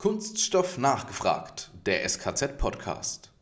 Kunststoff 0.00 0.78
nachgefragt, 0.78 1.72
der 1.84 2.08
SKZ-Podcast. 2.08 3.32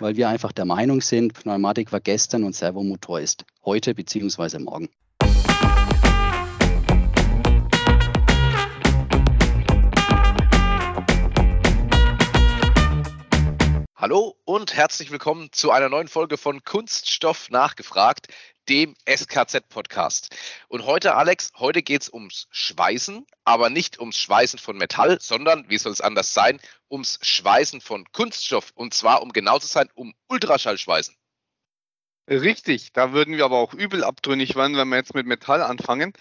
Weil 0.00 0.16
wir 0.16 0.30
einfach 0.30 0.52
der 0.52 0.64
Meinung 0.64 1.02
sind, 1.02 1.34
Pneumatik 1.34 1.92
war 1.92 2.00
gestern 2.00 2.44
und 2.44 2.54
Servomotor 2.54 3.20
ist 3.20 3.44
heute 3.66 3.94
bzw. 3.94 4.60
morgen. 4.60 4.88
Hallo 14.00 14.36
und 14.44 14.76
herzlich 14.76 15.10
willkommen 15.10 15.48
zu 15.50 15.72
einer 15.72 15.88
neuen 15.88 16.06
Folge 16.06 16.38
von 16.38 16.62
Kunststoff 16.62 17.50
nachgefragt, 17.50 18.28
dem 18.68 18.94
SKZ-Podcast. 19.04 20.36
Und 20.68 20.86
heute, 20.86 21.16
Alex, 21.16 21.50
heute 21.56 21.82
geht 21.82 22.02
es 22.02 22.12
ums 22.12 22.46
Schweißen, 22.52 23.26
aber 23.42 23.70
nicht 23.70 23.98
ums 23.98 24.16
Schweißen 24.16 24.60
von 24.60 24.76
Metall, 24.76 25.18
sondern, 25.20 25.68
wie 25.68 25.78
soll 25.78 25.90
es 25.90 26.00
anders 26.00 26.32
sein, 26.32 26.60
ums 26.88 27.18
Schweißen 27.22 27.80
von 27.80 28.04
Kunststoff. 28.12 28.70
Und 28.76 28.94
zwar, 28.94 29.20
um 29.20 29.32
genau 29.32 29.58
zu 29.58 29.66
sein, 29.66 29.88
um 29.96 30.14
Ultraschallschweißen. 30.28 31.16
Richtig, 32.30 32.92
da 32.92 33.10
würden 33.12 33.36
wir 33.36 33.46
aber 33.46 33.58
auch 33.58 33.74
übel 33.74 34.04
abtrünnig 34.04 34.54
werden, 34.54 34.76
wenn 34.76 34.90
wir 34.90 34.96
jetzt 34.98 35.16
mit 35.16 35.26
Metall 35.26 35.60
anfangen. 35.60 36.12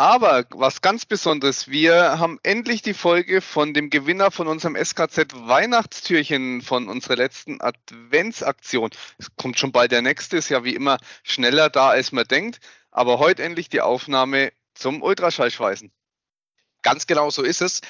Aber 0.00 0.44
was 0.50 0.80
ganz 0.80 1.06
Besonderes, 1.06 1.66
wir 1.66 2.20
haben 2.20 2.38
endlich 2.44 2.82
die 2.82 2.94
Folge 2.94 3.40
von 3.40 3.74
dem 3.74 3.90
Gewinner 3.90 4.30
von 4.30 4.46
unserem 4.46 4.76
SKZ 4.76 5.34
Weihnachtstürchen 5.34 6.62
von 6.62 6.88
unserer 6.88 7.16
letzten 7.16 7.60
Adventsaktion. 7.60 8.90
Es 9.18 9.34
kommt 9.34 9.58
schon 9.58 9.72
bald 9.72 9.90
der 9.90 10.02
nächste, 10.02 10.36
ist 10.36 10.50
ja 10.50 10.62
wie 10.62 10.76
immer 10.76 10.98
schneller 11.24 11.68
da, 11.68 11.88
als 11.88 12.12
man 12.12 12.28
denkt. 12.28 12.60
Aber 12.92 13.18
heute 13.18 13.42
endlich 13.42 13.70
die 13.70 13.80
Aufnahme 13.80 14.52
zum 14.72 15.02
Ultraschallschweißen. 15.02 15.90
Ganz 16.82 17.08
genau 17.08 17.30
so 17.30 17.42
ist 17.42 17.60
es 17.60 17.80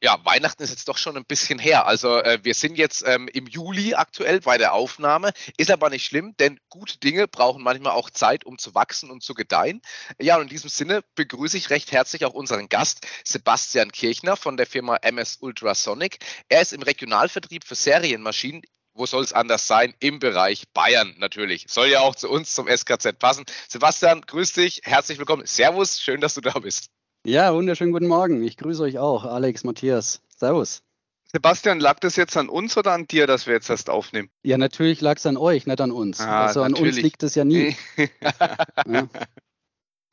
ja, 0.00 0.18
Weihnachten 0.24 0.62
ist 0.62 0.70
jetzt 0.70 0.88
doch 0.88 0.98
schon 0.98 1.16
ein 1.16 1.24
bisschen 1.24 1.58
her. 1.58 1.86
Also 1.86 2.18
äh, 2.18 2.38
wir 2.42 2.54
sind 2.54 2.78
jetzt 2.78 3.02
ähm, 3.06 3.28
im 3.28 3.46
Juli 3.46 3.94
aktuell 3.94 4.40
bei 4.40 4.56
der 4.56 4.72
Aufnahme. 4.72 5.32
Ist 5.56 5.70
aber 5.70 5.90
nicht 5.90 6.04
schlimm, 6.04 6.36
denn 6.38 6.60
gute 6.68 6.98
Dinge 6.98 7.26
brauchen 7.26 7.62
manchmal 7.62 7.92
auch 7.92 8.10
Zeit, 8.10 8.44
um 8.44 8.58
zu 8.58 8.74
wachsen 8.74 9.10
und 9.10 9.22
zu 9.22 9.34
gedeihen. 9.34 9.80
Ja, 10.20 10.36
und 10.36 10.42
in 10.42 10.48
diesem 10.48 10.70
Sinne 10.70 11.02
begrüße 11.16 11.56
ich 11.56 11.70
recht 11.70 11.90
herzlich 11.90 12.24
auch 12.24 12.34
unseren 12.34 12.68
Gast 12.68 13.06
Sebastian 13.24 13.90
Kirchner 13.90 14.36
von 14.36 14.56
der 14.56 14.66
Firma 14.66 14.96
MS 14.96 15.38
Ultrasonic. 15.40 16.18
Er 16.48 16.62
ist 16.62 16.72
im 16.72 16.82
Regionalvertrieb 16.82 17.64
für 17.64 17.74
Serienmaschinen 17.74 18.62
wo 18.94 19.06
soll 19.06 19.22
es 19.22 19.32
anders 19.32 19.68
sein? 19.68 19.94
Im 20.00 20.18
Bereich 20.18 20.64
Bayern 20.72 21.14
natürlich. 21.18 21.66
Soll 21.68 21.86
ja 21.86 22.00
auch 22.00 22.16
zu 22.16 22.28
uns 22.28 22.52
zum 22.52 22.66
SKZ 22.66 23.16
passen. 23.16 23.44
Sebastian, 23.68 24.22
grüß 24.22 24.54
dich, 24.54 24.80
herzlich 24.82 25.18
willkommen. 25.18 25.46
Servus, 25.46 26.00
schön, 26.00 26.20
dass 26.20 26.34
du 26.34 26.40
da 26.40 26.58
bist. 26.58 26.90
Ja, 27.24 27.52
wunderschönen 27.52 27.92
guten 27.92 28.06
Morgen. 28.06 28.42
Ich 28.42 28.56
grüße 28.56 28.82
euch 28.82 28.98
auch, 28.98 29.24
Alex, 29.24 29.64
Matthias. 29.64 30.22
Servus. 30.36 30.82
Sebastian, 31.24 31.80
lag 31.80 31.98
das 31.98 32.16
jetzt 32.16 32.36
an 32.36 32.48
uns 32.48 32.76
oder 32.76 32.92
an 32.92 33.06
dir, 33.06 33.26
dass 33.26 33.46
wir 33.46 33.54
jetzt 33.54 33.68
erst 33.68 33.90
aufnehmen? 33.90 34.30
Ja, 34.42 34.56
natürlich 34.56 35.00
lag 35.00 35.16
es 35.16 35.26
an 35.26 35.36
euch, 35.36 35.66
nicht 35.66 35.80
an 35.80 35.90
uns. 35.90 36.20
Ah, 36.20 36.46
also 36.46 36.62
an 36.62 36.72
uns 36.74 36.96
liegt 36.96 37.22
es 37.22 37.34
ja 37.34 37.44
nie. 37.44 37.76
ja. 38.86 39.08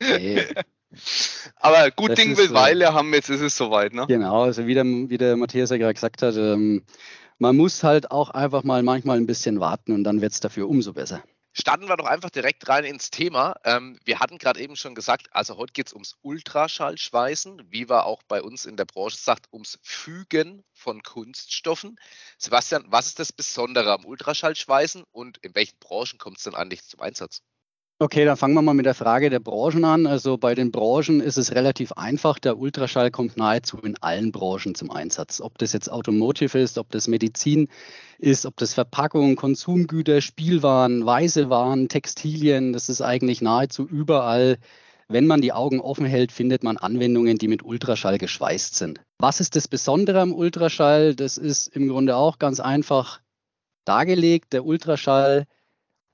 Nee. 0.02 0.44
Aber 1.56 1.90
gut 1.90 2.10
das 2.10 2.16
Ding 2.16 2.36
will 2.36 2.52
Weile 2.52 2.92
haben, 2.92 3.14
jetzt 3.14 3.30
ist 3.30 3.40
es 3.40 3.56
soweit, 3.56 3.94
ne? 3.94 4.04
Genau, 4.08 4.42
also 4.42 4.66
wie 4.66 4.74
der, 4.74 4.84
wie 4.84 5.16
der 5.16 5.36
Matthias 5.36 5.70
ja 5.70 5.78
gerade 5.78 5.94
gesagt 5.94 6.22
hat, 6.22 6.36
ähm, 6.36 6.84
man 7.38 7.56
muss 7.56 7.82
halt 7.82 8.10
auch 8.10 8.30
einfach 8.30 8.64
mal 8.64 8.82
manchmal 8.82 9.16
ein 9.16 9.26
bisschen 9.26 9.60
warten 9.60 9.92
und 9.92 10.04
dann 10.04 10.20
wird 10.20 10.32
es 10.32 10.40
dafür 10.40 10.68
umso 10.68 10.92
besser. 10.92 11.22
Starten 11.58 11.88
wir 11.88 11.96
doch 11.96 12.04
einfach 12.04 12.28
direkt 12.28 12.68
rein 12.68 12.84
ins 12.84 13.10
Thema. 13.10 13.54
Ähm, 13.64 13.98
wir 14.04 14.20
hatten 14.20 14.36
gerade 14.36 14.60
eben 14.60 14.76
schon 14.76 14.94
gesagt, 14.94 15.28
also 15.30 15.56
heute 15.56 15.72
geht 15.72 15.86
es 15.86 15.94
ums 15.94 16.14
Ultraschallschweißen, 16.20 17.72
wie 17.72 17.88
wir 17.88 18.04
auch 18.04 18.22
bei 18.24 18.42
uns 18.42 18.66
in 18.66 18.76
der 18.76 18.84
Branche 18.84 19.16
sagt, 19.16 19.50
ums 19.54 19.78
Fügen 19.82 20.64
von 20.74 21.02
Kunststoffen. 21.02 21.96
Sebastian, 22.36 22.84
was 22.88 23.06
ist 23.06 23.20
das 23.20 23.32
Besondere 23.32 23.90
am 23.94 24.04
Ultraschallschweißen 24.04 25.04
und 25.12 25.38
in 25.38 25.54
welchen 25.54 25.78
Branchen 25.78 26.18
kommt 26.18 26.36
es 26.36 26.44
denn 26.44 26.54
eigentlich 26.54 26.84
zum 26.84 27.00
Einsatz? 27.00 27.40
Okay, 27.98 28.26
dann 28.26 28.36
fangen 28.36 28.52
wir 28.52 28.60
mal 28.60 28.74
mit 28.74 28.84
der 28.84 28.94
Frage 28.94 29.30
der 29.30 29.40
Branchen 29.40 29.82
an. 29.86 30.06
Also 30.06 30.36
bei 30.36 30.54
den 30.54 30.70
Branchen 30.70 31.22
ist 31.22 31.38
es 31.38 31.54
relativ 31.54 31.92
einfach. 31.92 32.38
Der 32.38 32.58
Ultraschall 32.58 33.10
kommt 33.10 33.38
nahezu 33.38 33.78
in 33.78 33.96
allen 34.02 34.32
Branchen 34.32 34.74
zum 34.74 34.90
Einsatz. 34.90 35.40
Ob 35.40 35.56
das 35.56 35.72
jetzt 35.72 35.90
Automotive 35.90 36.58
ist, 36.58 36.76
ob 36.76 36.90
das 36.90 37.08
Medizin 37.08 37.68
ist, 38.18 38.44
ob 38.44 38.54
das 38.58 38.74
Verpackung, 38.74 39.36
Konsumgüter, 39.36 40.20
Spielwaren, 40.20 41.06
weiße 41.06 41.48
Waren, 41.48 41.88
Textilien, 41.88 42.74
das 42.74 42.90
ist 42.90 43.00
eigentlich 43.00 43.40
nahezu 43.40 43.86
überall. 43.88 44.58
Wenn 45.08 45.26
man 45.26 45.40
die 45.40 45.54
Augen 45.54 45.80
offen 45.80 46.04
hält, 46.04 46.32
findet 46.32 46.64
man 46.64 46.76
Anwendungen, 46.76 47.38
die 47.38 47.48
mit 47.48 47.62
Ultraschall 47.62 48.18
geschweißt 48.18 48.74
sind. 48.74 49.00
Was 49.16 49.40
ist 49.40 49.56
das 49.56 49.68
Besondere 49.68 50.20
am 50.20 50.34
Ultraschall? 50.34 51.14
Das 51.14 51.38
ist 51.38 51.68
im 51.68 51.88
Grunde 51.88 52.16
auch 52.16 52.38
ganz 52.38 52.60
einfach 52.60 53.20
dargelegt. 53.86 54.52
Der 54.52 54.66
Ultraschall 54.66 55.46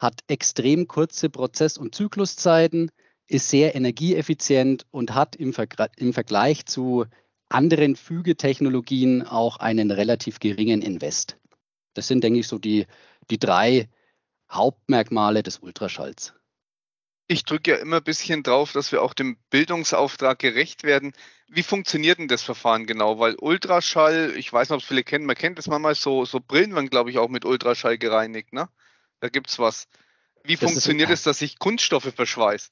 hat 0.02 0.20
extrem 0.26 0.88
kurze 0.88 1.30
Prozess- 1.30 1.78
und 1.78 1.94
Zykluszeiten, 1.94 2.90
ist 3.28 3.48
sehr 3.48 3.74
energieeffizient 3.74 4.84
und 4.90 5.14
hat 5.14 5.36
im, 5.36 5.52
Vergr 5.52 5.88
im 5.96 6.12
Vergleich 6.12 6.66
zu 6.66 7.06
anderen 7.48 7.96
Fügetechnologien 7.96 9.22
auch 9.22 9.58
einen 9.58 9.90
relativ 9.90 10.40
geringen 10.40 10.82
Invest. 10.82 11.38
Das 11.94 12.08
sind, 12.08 12.24
denke 12.24 12.40
ich, 12.40 12.48
so 12.48 12.58
die, 12.58 12.86
die 13.30 13.38
drei 13.38 13.88
Hauptmerkmale 14.50 15.42
des 15.42 15.58
Ultraschalls. 15.58 16.34
Ich 17.28 17.44
drücke 17.44 17.70
ja 17.70 17.76
immer 17.78 17.98
ein 17.98 18.04
bisschen 18.04 18.42
drauf, 18.42 18.72
dass 18.72 18.92
wir 18.92 19.02
auch 19.02 19.14
dem 19.14 19.38
Bildungsauftrag 19.50 20.38
gerecht 20.38 20.82
werden. 20.82 21.12
Wie 21.48 21.62
funktioniert 21.62 22.18
denn 22.18 22.28
das 22.28 22.42
Verfahren 22.42 22.86
genau? 22.86 23.18
Weil 23.18 23.36
Ultraschall, 23.36 24.34
ich 24.36 24.52
weiß 24.52 24.68
nicht, 24.68 24.74
ob 24.74 24.82
es 24.82 24.88
viele 24.88 25.04
kennen, 25.04 25.26
man 25.26 25.36
kennt 25.36 25.58
das 25.58 25.68
manchmal 25.68 25.94
so, 25.94 26.24
so 26.24 26.40
Brillen 26.40 26.74
werden, 26.74 26.90
glaube 26.90 27.10
ich, 27.10 27.18
auch 27.18 27.28
mit 27.28 27.44
Ultraschall 27.44 27.96
gereinigt, 27.96 28.52
ne? 28.52 28.68
Da 29.22 29.28
gibt 29.28 29.50
es 29.50 29.60
was. 29.60 29.86
Wie 30.42 30.56
das 30.56 30.68
funktioniert 30.68 31.08
es, 31.08 31.22
dass 31.22 31.40
ich 31.42 31.60
Kunststoffe 31.60 32.12
verschweiße? 32.12 32.70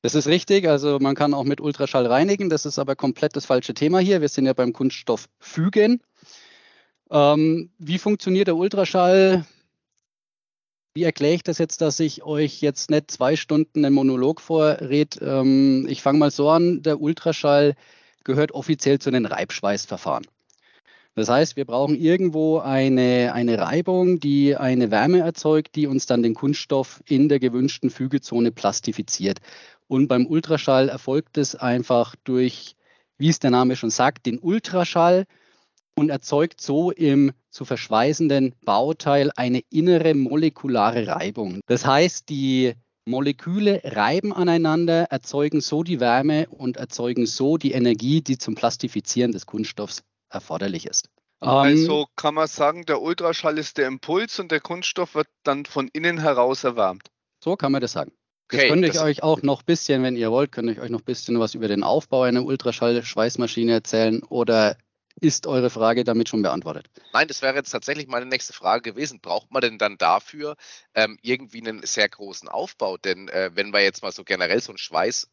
Das 0.00 0.14
ist 0.14 0.28
richtig. 0.28 0.68
Also 0.68 1.00
man 1.00 1.16
kann 1.16 1.34
auch 1.34 1.42
mit 1.42 1.60
Ultraschall 1.60 2.06
reinigen. 2.06 2.48
Das 2.48 2.64
ist 2.64 2.78
aber 2.78 2.94
komplett 2.94 3.34
das 3.34 3.44
falsche 3.44 3.74
Thema 3.74 3.98
hier. 3.98 4.20
Wir 4.20 4.28
sind 4.28 4.46
ja 4.46 4.52
beim 4.52 4.72
Kunststoff 4.72 5.28
fügen. 5.40 6.00
Ähm, 7.10 7.72
wie 7.78 7.98
funktioniert 7.98 8.46
der 8.46 8.54
Ultraschall? 8.54 9.44
Wie 10.94 11.02
erkläre 11.02 11.34
ich 11.34 11.42
das 11.42 11.58
jetzt, 11.58 11.80
dass 11.80 11.98
ich 11.98 12.22
euch 12.22 12.60
jetzt 12.60 12.90
nicht 12.90 13.10
zwei 13.10 13.34
Stunden 13.34 13.84
einen 13.84 13.96
Monolog 13.96 14.40
vorred? 14.40 15.18
Ähm, 15.20 15.88
ich 15.88 16.02
fange 16.02 16.20
mal 16.20 16.30
so 16.30 16.50
an. 16.50 16.84
Der 16.84 17.00
Ultraschall 17.00 17.74
gehört 18.22 18.52
offiziell 18.52 19.00
zu 19.00 19.10
den 19.10 19.26
Reibschweißverfahren. 19.26 20.24
Das 21.14 21.28
heißt, 21.28 21.56
wir 21.56 21.66
brauchen 21.66 21.94
irgendwo 21.94 22.58
eine, 22.58 23.34
eine 23.34 23.58
Reibung, 23.58 24.18
die 24.18 24.56
eine 24.56 24.90
Wärme 24.90 25.20
erzeugt, 25.20 25.76
die 25.76 25.86
uns 25.86 26.06
dann 26.06 26.22
den 26.22 26.34
Kunststoff 26.34 27.02
in 27.06 27.28
der 27.28 27.38
gewünschten 27.38 27.90
Fügezone 27.90 28.50
plastifiziert. 28.50 29.40
Und 29.88 30.08
beim 30.08 30.26
Ultraschall 30.26 30.88
erfolgt 30.88 31.36
es 31.36 31.54
einfach 31.54 32.16
durch, 32.24 32.76
wie 33.18 33.28
es 33.28 33.40
der 33.40 33.50
Name 33.50 33.76
schon 33.76 33.90
sagt, 33.90 34.24
den 34.24 34.38
Ultraschall 34.38 35.26
und 35.94 36.08
erzeugt 36.08 36.62
so 36.62 36.90
im 36.90 37.32
zu 37.50 37.66
verschweißenden 37.66 38.54
Bauteil 38.64 39.30
eine 39.36 39.60
innere 39.68 40.14
molekulare 40.14 41.06
Reibung. 41.06 41.60
Das 41.66 41.84
heißt, 41.84 42.30
die 42.30 42.72
Moleküle 43.04 43.82
reiben 43.84 44.32
aneinander, 44.32 45.04
erzeugen 45.10 45.60
so 45.60 45.82
die 45.82 46.00
Wärme 46.00 46.46
und 46.48 46.78
erzeugen 46.78 47.26
so 47.26 47.58
die 47.58 47.72
Energie, 47.72 48.22
die 48.22 48.38
zum 48.38 48.54
Plastifizieren 48.54 49.32
des 49.32 49.44
Kunststoffs 49.44 50.02
erforderlich 50.32 50.86
ist. 50.86 51.08
Also 51.40 52.00
ähm, 52.00 52.06
kann 52.14 52.34
man 52.34 52.46
sagen, 52.46 52.86
der 52.86 53.02
Ultraschall 53.02 53.58
ist 53.58 53.76
der 53.76 53.88
Impuls 53.88 54.38
und 54.38 54.52
der 54.52 54.60
Kunststoff 54.60 55.14
wird 55.14 55.26
dann 55.42 55.64
von 55.64 55.88
innen 55.92 56.18
heraus 56.18 56.62
erwärmt. 56.62 57.08
So 57.42 57.56
kann 57.56 57.72
man 57.72 57.80
das 57.80 57.92
sagen. 57.92 58.12
Jetzt 58.52 58.60
okay, 58.60 58.68
könnte 58.68 58.88
ich 58.88 59.00
euch 59.00 59.22
auch 59.22 59.42
noch 59.42 59.62
ein 59.62 59.66
bisschen, 59.66 60.02
wenn 60.02 60.16
ihr 60.16 60.30
wollt, 60.30 60.52
könnte 60.52 60.72
ich 60.72 60.80
euch 60.80 60.90
noch 60.90 61.00
ein 61.00 61.04
bisschen 61.04 61.40
was 61.40 61.54
über 61.54 61.68
den 61.68 61.82
Aufbau 61.82 62.22
einer 62.22 62.44
Ultraschall-Schweißmaschine 62.44 63.72
erzählen 63.72 64.22
oder 64.22 64.76
ist 65.20 65.46
eure 65.46 65.70
Frage 65.70 66.04
damit 66.04 66.28
schon 66.28 66.42
beantwortet? 66.42 66.86
Nein, 67.12 67.28
das 67.28 67.42
wäre 67.42 67.54
jetzt 67.54 67.70
tatsächlich 67.70 68.06
meine 68.08 68.26
nächste 68.26 68.52
Frage 68.52 68.92
gewesen. 68.92 69.20
Braucht 69.20 69.50
man 69.50 69.62
denn 69.62 69.78
dann 69.78 69.98
dafür 69.98 70.56
ähm, 70.94 71.18
irgendwie 71.22 71.60
einen 71.60 71.84
sehr 71.84 72.08
großen 72.08 72.48
Aufbau? 72.48 72.96
Denn 72.98 73.28
äh, 73.28 73.50
wenn 73.54 73.72
wir 73.72 73.80
jetzt 73.80 74.02
mal 74.02 74.12
so 74.12 74.24
generell 74.24 74.60
so 74.60 74.72
einen 74.72 74.78
Schweiß 74.78 75.28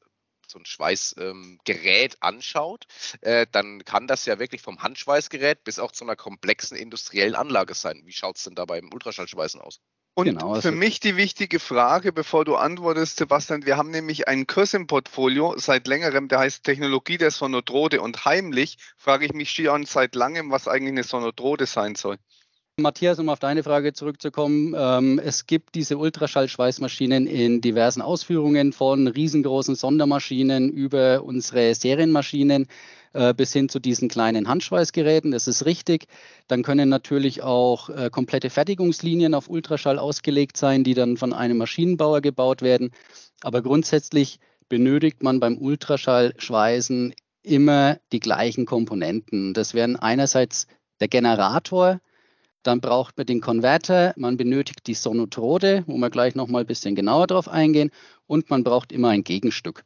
so 0.50 0.60
ein 0.60 0.66
Schweißgerät 0.66 2.14
ähm, 2.14 2.18
anschaut, 2.20 2.86
äh, 3.22 3.46
dann 3.52 3.84
kann 3.86 4.08
das 4.08 4.26
ja 4.26 4.40
wirklich 4.40 4.62
vom 4.62 4.82
Handschweißgerät 4.82 5.64
bis 5.64 5.80
auch 5.80 5.92
zu 5.92 6.04
einer 6.04 6.16
komplexen 6.16 6.78
industriellen 6.78 7.36
Anlage 7.36 7.74
sein. 7.74 8.02
Wie 8.06 8.12
schaut 8.12 8.38
es 8.38 8.44
denn 8.44 8.56
da 8.56 8.66
beim 8.66 8.90
Ultraschallschweißen 8.94 9.62
aus? 9.62 9.80
Und 10.16 10.26
genau, 10.26 10.60
für 10.60 10.72
mich 10.72 11.00
die 11.00 11.16
wichtige 11.16 11.60
Frage, 11.60 12.12
bevor 12.12 12.44
du 12.44 12.58
antwortest, 12.58 13.18
Sebastian, 13.18 13.66
wir 13.66 13.78
haben 13.78 13.92
nämlich 13.92 14.28
einen 14.28 14.48
Kurs 14.48 14.74
im 14.74 14.86
Portfolio 14.86 15.58
seit 15.58 15.88
längerem, 15.88 16.28
der 16.28 16.40
heißt 16.40 16.64
Technologie 16.66 17.18
der 17.18 17.32
Sonotrode 17.32 18.02
und 18.02 18.26
heimlich 18.26 18.78
frage 18.98 19.26
ich 19.26 19.34
mich 19.34 19.52
schon 19.52 19.86
seit 19.86 20.16
langem, 20.16 20.52
was 20.52 20.68
eigentlich 20.68 20.92
eine 20.92 21.04
Sonotrode 21.04 21.68
sein 21.68 21.96
soll. 21.96 22.18
Matthias, 22.82 23.20
um 23.20 23.30
auf 23.30 23.40
deine 23.40 23.64
Frage 23.64 23.94
zurückzukommen, 23.94 24.76
ähm, 24.78 25.20
es 25.24 25.46
gibt 25.46 25.76
diese 25.76 25.98
Ultraschallschweißmaschinen 25.98 27.28
in 27.28 27.62
diversen 27.62 28.02
Ausführungen 28.02 28.74
von 28.74 29.08
riesengroßen 29.08 29.76
Sondermaschinen 29.76 30.70
über 30.70 31.24
unsere 31.24 31.76
Serienmaschinen 31.76 32.68
äh, 33.14 33.34
bis 33.34 33.54
hin 33.54 33.70
zu 33.70 33.80
diesen 33.80 34.10
kleinen 34.10 34.48
Handschweißgeräten. 34.48 35.32
Das 35.32 35.48
ist 35.48 35.66
richtig. 35.66 36.06
Dann 36.48 36.64
können 36.64 36.90
natürlich 36.90 37.42
auch 37.42 37.90
äh, 37.90 38.10
komplette 38.12 38.50
Fertigungslinien 38.50 39.34
auf 39.34 39.50
Ultraschall 39.50 39.98
ausgelegt 39.98 40.58
sein, 40.58 40.84
die 40.84 40.94
dann 40.94 41.18
von 41.18 41.34
einem 41.34 41.58
Maschinenbauer 41.58 42.22
gebaut 42.22 42.62
werden. 42.62 42.92
Aber 43.42 43.62
grundsätzlich 43.62 44.40
benötigt 44.70 45.24
man 45.24 45.40
beim 45.40 45.58
Ultraschallschweißen 45.58 47.14
immer 47.42 47.98
die 48.12 48.20
gleichen 48.20 48.66
Komponenten. 48.66 49.54
Das 49.54 49.74
wären 49.74 49.96
einerseits 49.96 50.68
der 51.00 51.08
Generator, 51.08 52.00
dann 52.64 52.82
braucht 52.82 53.18
man 53.18 53.26
den 53.26 53.42
Konverter, 53.42 54.14
man 54.18 54.38
benötigt 54.38 54.86
die 54.88 54.94
Sonotrode, 54.94 55.84
wo 55.88 55.98
wir 55.98 56.10
gleich 56.10 56.36
nochmal 56.36 56.62
ein 56.64 56.68
bisschen 56.68 56.96
genauer 56.96 57.28
drauf 57.28 57.48
eingehen, 57.48 57.92
und 58.28 58.50
man 58.50 58.64
braucht 58.64 58.92
immer 58.92 59.10
ein 59.10 59.24
Gegenstück. 59.24 59.84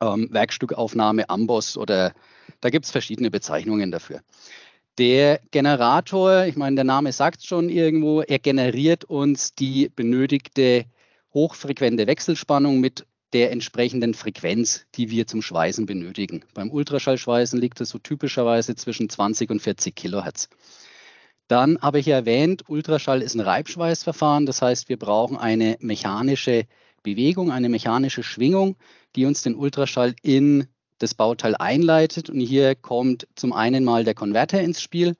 Ähm, 0.00 0.28
Werkstückaufnahme, 0.30 1.28
Amboss 1.28 1.76
oder 1.76 2.14
da 2.60 2.70
gibt 2.70 2.84
es 2.84 2.90
verschiedene 2.90 3.30
Bezeichnungen 3.30 3.90
dafür. 3.90 4.20
Der 4.98 5.40
Generator, 5.50 6.44
ich 6.44 6.56
meine, 6.56 6.76
der 6.76 6.84
Name 6.84 7.12
sagt 7.12 7.44
schon 7.44 7.68
irgendwo, 7.68 8.22
er 8.22 8.38
generiert 8.38 9.04
uns 9.04 9.54
die 9.54 9.88
benötigte 9.88 10.84
hochfrequente 11.32 12.06
Wechselspannung 12.06 12.80
mit 12.80 13.06
der 13.32 13.52
entsprechenden 13.52 14.14
Frequenz, 14.14 14.86
die 14.96 15.10
wir 15.10 15.26
zum 15.26 15.40
Schweißen 15.42 15.86
benötigen. 15.86 16.44
Beim 16.52 16.70
Ultraschallschweißen 16.70 17.60
liegt 17.60 17.80
es 17.80 17.90
so 17.90 17.98
typischerweise 17.98 18.74
zwischen 18.74 19.08
20 19.08 19.50
und 19.50 19.62
40 19.62 19.94
Kilohertz. 19.94 20.48
Dann 21.50 21.80
habe 21.80 21.98
ich 21.98 22.06
erwähnt, 22.06 22.62
Ultraschall 22.68 23.22
ist 23.22 23.34
ein 23.34 23.40
Reibschweißverfahren. 23.40 24.46
Das 24.46 24.62
heißt, 24.62 24.88
wir 24.88 24.96
brauchen 24.96 25.36
eine 25.36 25.76
mechanische 25.80 26.64
Bewegung, 27.02 27.50
eine 27.50 27.68
mechanische 27.68 28.22
Schwingung, 28.22 28.76
die 29.16 29.24
uns 29.24 29.42
den 29.42 29.56
Ultraschall 29.56 30.14
in 30.22 30.68
das 30.98 31.14
Bauteil 31.14 31.56
einleitet. 31.56 32.30
Und 32.30 32.38
hier 32.38 32.76
kommt 32.76 33.26
zum 33.34 33.52
einen 33.52 33.82
mal 33.82 34.04
der 34.04 34.14
Konverter 34.14 34.60
ins 34.60 34.80
Spiel. 34.80 35.16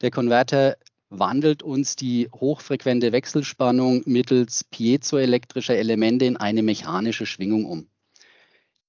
Der 0.00 0.10
Konverter 0.10 0.78
wandelt 1.10 1.62
uns 1.62 1.96
die 1.96 2.30
hochfrequente 2.34 3.12
Wechselspannung 3.12 4.04
mittels 4.06 4.64
piezoelektrischer 4.64 5.76
Elemente 5.76 6.24
in 6.24 6.38
eine 6.38 6.62
mechanische 6.62 7.26
Schwingung 7.26 7.66
um. 7.66 7.88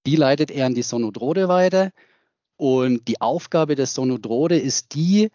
Die 0.05 0.15
leitet 0.15 0.49
er 0.49 0.67
an 0.67 0.75
die 0.75 0.83
Sonodrode 0.83 1.49
weiter. 1.49 1.91
Und 2.55 3.09
die 3.09 3.19
Aufgabe 3.19 3.75
der 3.75 3.85
Sonodrode 3.85 4.57
ist 4.57 4.93
die, 4.95 5.29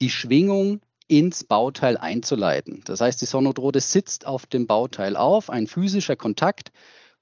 die 0.00 0.10
Schwingung 0.10 0.80
ins 1.08 1.44
Bauteil 1.44 1.96
einzuleiten. 1.96 2.82
Das 2.84 3.00
heißt, 3.00 3.20
die 3.20 3.26
Sonodrode 3.26 3.80
sitzt 3.80 4.26
auf 4.26 4.46
dem 4.46 4.66
Bauteil 4.66 5.16
auf, 5.16 5.50
ein 5.50 5.66
physischer 5.66 6.16
Kontakt 6.16 6.70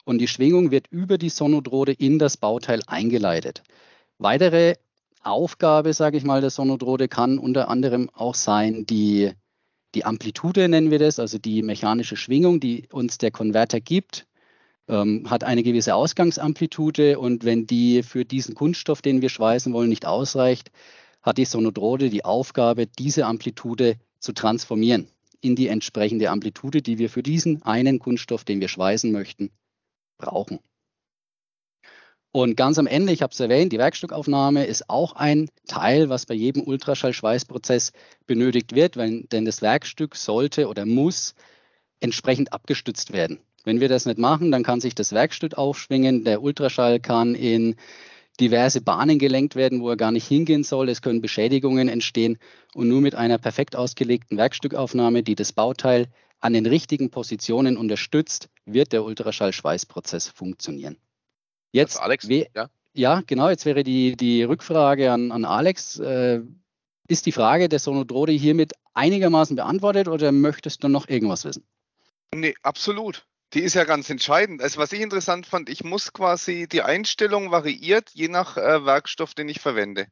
und 0.05 0.19
die 0.19 0.29
Schwingung 0.29 0.71
wird 0.71 0.89
über 0.89 1.19
die 1.19 1.29
Sonodrode 1.29 1.93
in 1.93 2.19
das 2.19 2.37
Bauteil 2.37 2.81
eingeleitet. 2.87 3.63
Weitere 4.19 4.75
Aufgabe, 5.23 5.93
sage 5.93 6.17
ich 6.17 6.25
mal, 6.25 6.41
der 6.41 6.51
Sonodrode 6.51 7.09
kann 7.09 7.39
unter 7.39 7.69
anderem 7.69 8.11
auch 8.13 8.35
sein, 8.35 8.87
die, 8.87 9.33
die 9.95 10.05
Amplitude 10.05 10.69
nennen 10.69 10.91
wir 10.91 10.99
das, 10.99 11.19
also 11.19 11.39
die 11.39 11.63
mechanische 11.63 12.17
Schwingung, 12.17 12.61
die 12.61 12.89
uns 12.93 13.19
der 13.19 13.31
Konverter 13.31 13.81
gibt, 13.81 14.27
ähm, 14.89 15.29
hat 15.29 15.43
eine 15.43 15.63
gewisse 15.63 15.95
Ausgangsamplitude 15.95 17.19
und 17.19 17.45
wenn 17.45 17.67
die 17.67 18.03
für 18.03 18.25
diesen 18.25 18.55
Kunststoff, 18.55 19.03
den 19.03 19.21
wir 19.23 19.29
schweißen 19.29 19.73
wollen, 19.73 19.89
nicht 19.89 20.07
ausreicht, 20.07 20.71
hat 21.27 21.39
die 21.39 21.45
Sonodrode 21.45 22.09
die 22.09 22.25
Aufgabe, 22.25 22.87
diese 22.87 23.27
Amplitude 23.27 23.97
zu 24.21 24.33
transformieren 24.33 25.09
in 25.41 25.57
die 25.57 25.69
entsprechende 25.69 26.31
Amplitude, 26.31 26.81
die 26.81 26.99
wir 26.99 27.11
für 27.11 27.23
diesen 27.23 27.63
einen 27.63 27.99
Kunststoff, 27.99 28.45
den 28.45 28.61
wir 28.61 28.69
schweißen 28.69 29.13
möchten, 29.13 29.51
brauchen. 30.19 30.61
Und 32.33 32.57
ganz 32.57 32.79
am 32.79 32.87
Ende, 32.87 33.13
ich 33.13 33.23
habe 33.23 33.33
es 33.33 33.41
erwähnt, 33.41 33.73
die 33.73 33.79
Werkstückaufnahme 33.79 34.67
ist 34.67 34.91
auch 34.91 35.15
ein 35.15 35.49
Teil, 35.67 36.09
was 36.11 36.27
bei 36.27 36.35
jedem 36.35 36.63
Ultraschallschweißprozess 36.65 37.93
benötigt 38.27 38.75
wird, 38.75 38.97
weil, 38.97 39.23
denn 39.25 39.45
das 39.45 39.63
Werkstück 39.63 40.17
sollte 40.17 40.69
oder 40.69 40.85
muss 40.85 41.35
entsprechend 42.01 42.53
abgestützt 42.53 43.13
werden. 43.13 43.39
Wenn 43.65 43.81
wir 43.81 43.89
das 43.89 44.05
nicht 44.05 44.19
machen, 44.19 44.53
dann 44.53 44.63
kann 44.63 44.81
sich 44.81 44.95
das 44.95 45.13
Werkstück 45.13 45.57
aufschwingen, 45.57 46.25
der 46.25 46.43
Ultraschall 46.43 47.01
kann 47.01 47.35
in 47.35 47.75
diverse 48.37 48.81
Bahnen 48.81 49.19
gelenkt 49.19 49.57
werden, 49.57 49.81
wo 49.81 49.91
er 49.91 49.97
gar 49.97 50.13
nicht 50.13 50.27
hingehen 50.27 50.65
soll. 50.65 50.89
Es 50.89 51.03
können 51.03 51.21
Beschädigungen 51.21 51.89
entstehen. 51.89 52.39
Und 52.75 52.89
nur 52.89 53.01
mit 53.01 53.15
einer 53.15 53.39
perfekt 53.39 53.77
ausgelegten 53.77 54.39
Werkstückaufnahme, 54.39 55.23
die 55.23 55.35
das 55.35 55.53
Bauteil 55.53 56.09
an 56.41 56.53
den 56.53 56.67
richtigen 56.67 57.11
Positionen 57.11 57.77
unterstützt, 57.77 58.49
wird 58.65 58.93
der 58.93 59.05
Ultraschallschweißprozess 59.05 60.29
funktionieren. 60.29 60.97
Jetzt, 61.73 61.97
also 61.97 62.05
Alex, 62.05 62.29
ja? 62.29 62.71
ja, 62.93 63.23
genau, 63.27 63.49
jetzt 63.49 63.67
wäre 63.67 63.83
die, 63.83 64.17
die 64.17 64.43
Rückfrage 64.43 65.13
an, 65.13 65.33
an 65.33 65.45
Alex. 65.45 65.99
Äh, 65.99 66.43
ist 67.09 67.27
die 67.27 67.33
Frage 67.33 67.69
der 67.69 67.79
Sonodrode 67.79 68.33
hiermit 68.33 68.73
einigermaßen 68.95 69.57
beantwortet 69.57 70.09
oder 70.09 70.33
möchtest 70.33 70.83
du 70.83 70.89
noch 70.89 71.09
irgendwas 71.09 71.45
wissen? 71.45 71.65
Nee, 72.35 72.55
absolut. 72.63 73.27
Die 73.55 73.61
ist 73.61 73.75
ja 73.75 73.85
ganz 73.85 74.11
entscheidend. 74.11 74.61
Also 74.61 74.79
was 74.79 74.93
ich 74.93 75.01
interessant 75.01 75.47
fand, 75.47 75.69
ich 75.69 75.85
muss 75.85 76.13
quasi, 76.13 76.67
die 76.67 76.83
Einstellung 76.83 77.51
variiert 77.51 78.11
je 78.13 78.29
nach 78.29 78.57
äh, 78.57 78.85
Werkstoff, 78.85 79.35
den 79.35 79.49
ich 79.49 79.61
verwende. 79.61 80.09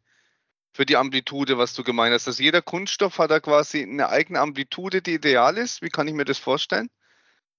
Für 0.73 0.87
die 0.87 0.97
Amplitude, 0.97 1.59
was 1.59 1.75
du 1.75 1.85
gemeint 1.85 2.15
hast. 2.15 2.27
Also 2.27 2.43
jeder 2.43 2.63
Kunststoff 2.63 3.19
hat 3.19 3.31
da 3.31 3.41
quasi 3.41 3.83
eine 3.83 4.09
eigene 4.09 4.41
Amplitude, 4.41 5.03
die 5.03 5.15
ideal 5.15 5.57
ist. 5.57 5.83
Wie 5.83 5.89
kann 5.89 6.09
ich 6.09 6.15
mir 6.15 6.25
das 6.25 6.39
vorstellen? 6.39 6.89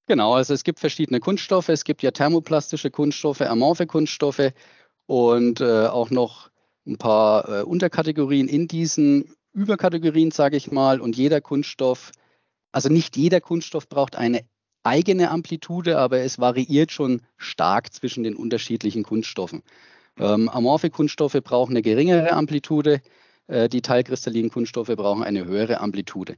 Genau, 0.07 0.35
also 0.35 0.53
es 0.53 0.63
gibt 0.63 0.79
verschiedene 0.79 1.19
Kunststoffe. 1.19 1.69
Es 1.69 1.83
gibt 1.83 2.03
ja 2.03 2.11
thermoplastische 2.11 2.91
Kunststoffe, 2.91 3.41
amorphe 3.41 3.87
Kunststoffe 3.87 4.51
und 5.07 5.61
äh, 5.61 5.87
auch 5.87 6.09
noch 6.09 6.49
ein 6.85 6.97
paar 6.97 7.49
äh, 7.49 7.63
Unterkategorien 7.63 8.47
in 8.47 8.67
diesen 8.67 9.35
Überkategorien, 9.53 10.31
sage 10.31 10.57
ich 10.57 10.71
mal. 10.71 11.01
Und 11.01 11.15
jeder 11.15 11.41
Kunststoff, 11.41 12.11
also 12.71 12.89
nicht 12.89 13.17
jeder 13.17 13.41
Kunststoff 13.41 13.89
braucht 13.89 14.15
eine 14.15 14.45
eigene 14.85 15.31
Amplitude, 15.31 15.97
aber 15.97 16.19
es 16.19 16.39
variiert 16.39 16.91
schon 16.91 17.21
stark 17.37 17.93
zwischen 17.93 18.23
den 18.23 18.35
unterschiedlichen 18.35 19.03
Kunststoffen. 19.03 19.63
Ähm, 20.17 20.47
amorphe 20.49 20.89
Kunststoffe 20.89 21.37
brauchen 21.43 21.71
eine 21.71 21.81
geringere 21.81 22.31
Amplitude, 22.31 23.01
äh, 23.47 23.67
die 23.67 23.81
teilkristallinen 23.81 24.51
Kunststoffe 24.51 24.95
brauchen 24.95 25.23
eine 25.23 25.45
höhere 25.45 25.79
Amplitude. 25.81 26.37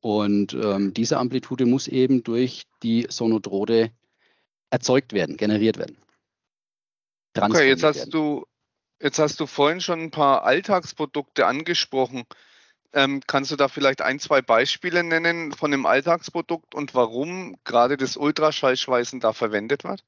Und 0.00 0.52
ähm, 0.54 0.92
diese 0.92 1.18
Amplitude 1.18 1.66
muss 1.66 1.88
eben 1.88 2.22
durch 2.22 2.64
die 2.82 3.06
Sonodrode 3.08 3.90
erzeugt 4.70 5.12
werden, 5.12 5.36
generiert 5.36 5.78
werden. 5.78 5.96
Okay, 7.38 7.68
jetzt 7.68 7.82
hast 7.82 7.98
werden. 7.98 8.10
du 8.10 8.46
jetzt 9.00 9.18
hast 9.18 9.40
du 9.40 9.46
vorhin 9.46 9.80
schon 9.80 10.00
ein 10.00 10.10
paar 10.10 10.44
Alltagsprodukte 10.44 11.46
angesprochen. 11.46 12.24
Ähm, 12.92 13.20
kannst 13.26 13.50
du 13.50 13.56
da 13.56 13.68
vielleicht 13.68 14.00
ein, 14.00 14.18
zwei 14.18 14.42
Beispiele 14.42 15.04
nennen 15.04 15.52
von 15.52 15.70
dem 15.70 15.86
Alltagsprodukt 15.86 16.74
und 16.74 16.94
warum 16.94 17.56
gerade 17.64 17.96
das 17.96 18.16
Ultraschallschweißen 18.16 19.20
da 19.20 19.32
verwendet 19.32 19.84
wird? 19.84 20.04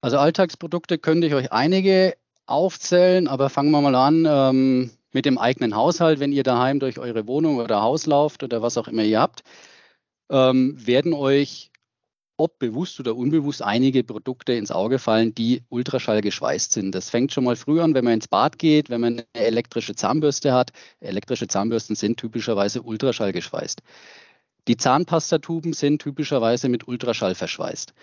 Also 0.00 0.18
Alltagsprodukte 0.18 0.98
könnte 0.98 1.26
ich 1.26 1.34
euch 1.34 1.52
einige 1.52 2.16
aufzählen, 2.46 3.28
aber 3.28 3.50
fangen 3.50 3.70
wir 3.70 3.80
mal 3.80 3.94
an 3.94 4.26
ähm, 4.28 4.90
mit 5.12 5.26
dem 5.26 5.38
eigenen 5.38 5.74
Haushalt. 5.74 6.20
Wenn 6.20 6.32
ihr 6.32 6.42
daheim 6.42 6.80
durch 6.80 6.98
eure 6.98 7.26
Wohnung 7.26 7.58
oder 7.58 7.82
Haus 7.82 8.06
lauft 8.06 8.42
oder 8.42 8.62
was 8.62 8.78
auch 8.78 8.88
immer 8.88 9.02
ihr 9.02 9.20
habt, 9.20 9.42
ähm, 10.30 10.74
werden 10.78 11.12
euch 11.14 11.71
ob 12.42 12.58
bewusst 12.58 12.98
oder 12.98 13.14
unbewusst 13.14 13.62
einige 13.62 14.02
Produkte 14.02 14.52
ins 14.54 14.72
Auge 14.72 14.98
fallen, 14.98 15.32
die 15.32 15.62
Ultraschall 15.68 16.22
geschweißt 16.22 16.72
sind. 16.72 16.92
Das 16.92 17.08
fängt 17.08 17.32
schon 17.32 17.44
mal 17.44 17.54
früh 17.54 17.80
an, 17.80 17.94
wenn 17.94 18.04
man 18.04 18.14
ins 18.14 18.26
Bad 18.26 18.58
geht, 18.58 18.90
wenn 18.90 19.00
man 19.00 19.12
eine 19.12 19.26
elektrische 19.32 19.94
Zahnbürste 19.94 20.52
hat. 20.52 20.72
Elektrische 20.98 21.46
Zahnbürsten 21.46 21.94
sind 21.94 22.18
typischerweise 22.18 22.82
Ultraschall 22.82 23.32
geschweißt. 23.32 23.80
Die 24.66 24.76
Zahnpastatuben 24.76 25.72
sind 25.72 26.02
typischerweise 26.02 26.68
mit 26.68 26.88
Ultraschall 26.88 27.36
verschweißt. 27.36 27.94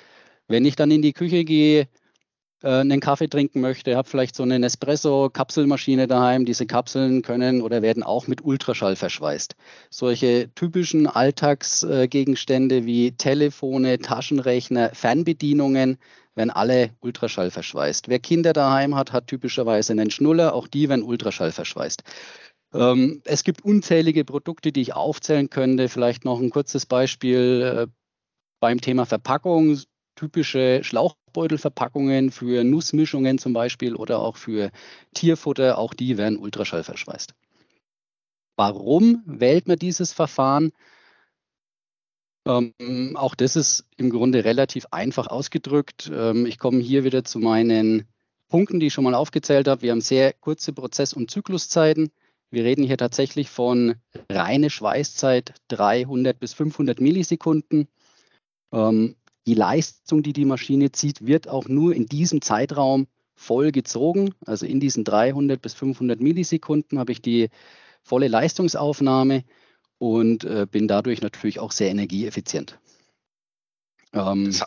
Wenn 0.48 0.64
ich 0.64 0.78
dann 0.78 0.90
in 0.90 1.02
die 1.02 1.14
Küche 1.14 1.44
gehe, 1.44 1.90
einen 2.62 3.00
Kaffee 3.00 3.30
trinken 3.30 3.62
möchte, 3.62 3.96
habe 3.96 4.10
vielleicht 4.10 4.36
so 4.36 4.44
eine 4.44 4.60
Nespresso-Kapselmaschine 4.60 6.08
daheim. 6.08 6.46
Diese 6.46 6.66
Kapseln 6.66 7.22
können 7.22 7.62
oder 7.62 7.82
werden 7.82 8.04
auch 8.04 8.28
mit 8.28 8.44
Ultraschall 8.44 8.96
verschweißt. 8.96 9.56
Solche 9.90 10.50
typischen 10.56 11.08
Alltagsgegenstände 11.08 12.86
wie 12.86 13.14
Telefone, 13.14 14.00
Taschenrechner, 14.00 14.92
Fernbedienungen 14.94 15.98
werden 16.36 16.50
alle 16.50 16.92
Ultraschall 17.02 17.52
verschweißt. 17.52 18.08
Wer 18.08 18.20
Kinder 18.20 18.54
daheim 18.54 18.96
hat, 18.96 19.12
hat 19.14 19.28
typischerweise 19.28 19.94
einen 19.94 20.12
Schnuller. 20.12 20.54
Auch 20.54 20.68
die 20.68 20.90
werden 20.90 21.04
Ultraschall 21.04 21.52
verschweißt. 21.52 22.04
Ähm, 22.74 23.22
es 23.26 23.44
gibt 23.44 23.64
unzählige 23.64 24.26
Produkte, 24.26 24.72
die 24.72 24.82
ich 24.82 24.96
aufzählen 24.96 25.50
könnte. 25.50 25.90
Vielleicht 25.90 26.26
noch 26.26 26.40
ein 26.40 26.50
kurzes 26.50 26.86
Beispiel 26.86 27.88
äh, 27.88 27.92
beim 28.60 28.82
Thema 28.82 29.06
Verpackung 29.06 29.78
typische 30.20 30.82
Schlauchbeutelverpackungen 30.84 32.32
für 32.32 32.66
Nussmischungen 32.66 33.38
zum 33.38 33.54
Beispiel 33.54 33.96
oder 33.96 34.20
auch 34.20 34.36
für 34.36 34.70
Tierfutter, 35.14 35.78
auch 35.78 35.94
die 35.94 36.18
werden 36.18 36.38
Ultraschall 36.38 36.84
verschweißt. 36.84 37.34
Warum 38.58 39.24
wählt 39.26 39.70
man 39.70 39.80
dieses 39.80 40.12
Verfahren? 40.12 40.74
Ähm, 42.46 43.16
auch 43.16 43.34
das 43.34 43.56
ist 43.56 43.86
im 43.96 44.10
Grunde 44.10 44.44
relativ 44.44 44.88
einfach 44.92 45.28
ausgedrückt. 45.28 46.12
Ähm, 46.14 46.46
ich 46.46 46.60
komme 46.60 46.80
hier 46.80 47.06
wieder 47.06 47.24
zu 47.24 47.40
meinen 47.40 48.06
Punkten, 48.50 48.82
die 48.82 48.88
ich 48.88 48.94
schon 48.94 49.06
mal 49.06 49.14
aufgezählt 49.14 49.70
habe. 49.70 49.84
Wir 49.84 49.92
haben 49.92 50.02
sehr 50.02 50.34
kurze 50.34 50.74
Prozess- 50.74 51.14
und 51.14 51.32
Zykluszeiten. 51.32 52.12
Wir 52.52 52.66
reden 52.66 52.84
hier 52.84 52.98
tatsächlich 52.98 53.50
von 53.50 53.96
reine 54.30 54.70
Schweißzeit 54.70 55.54
300 55.70 56.38
bis 56.38 56.54
500 56.54 57.00
Millisekunden. 57.00 57.88
Ähm, 58.72 59.16
die 59.50 59.56
Leistung, 59.56 60.22
die 60.22 60.34
die 60.34 60.46
Maschine 60.46 60.92
zieht, 60.92 61.26
wird 61.26 61.48
auch 61.48 61.68
nur 61.68 61.96
in 61.96 62.06
diesem 62.06 62.40
Zeitraum 62.44 63.08
voll 63.34 63.72
gezogen. 63.72 64.36
Also 64.46 64.68
in 64.68 64.80
diesen 64.80 65.04
300 65.04 65.60
bis 65.60 65.74
500 65.74 66.22
Millisekunden 66.22 67.00
habe 67.00 67.12
ich 67.12 67.24
die 67.24 67.50
volle 68.04 68.28
Leistungsaufnahme 68.28 69.44
und 69.98 70.44
äh, 70.44 70.68
bin 70.70 70.88
dadurch 70.88 71.22
natürlich 71.22 71.60
auch 71.60 71.72
sehr 71.72 71.90
energieeffizient. 71.90 72.78
Ähm, 74.14 74.46
das, 74.46 74.64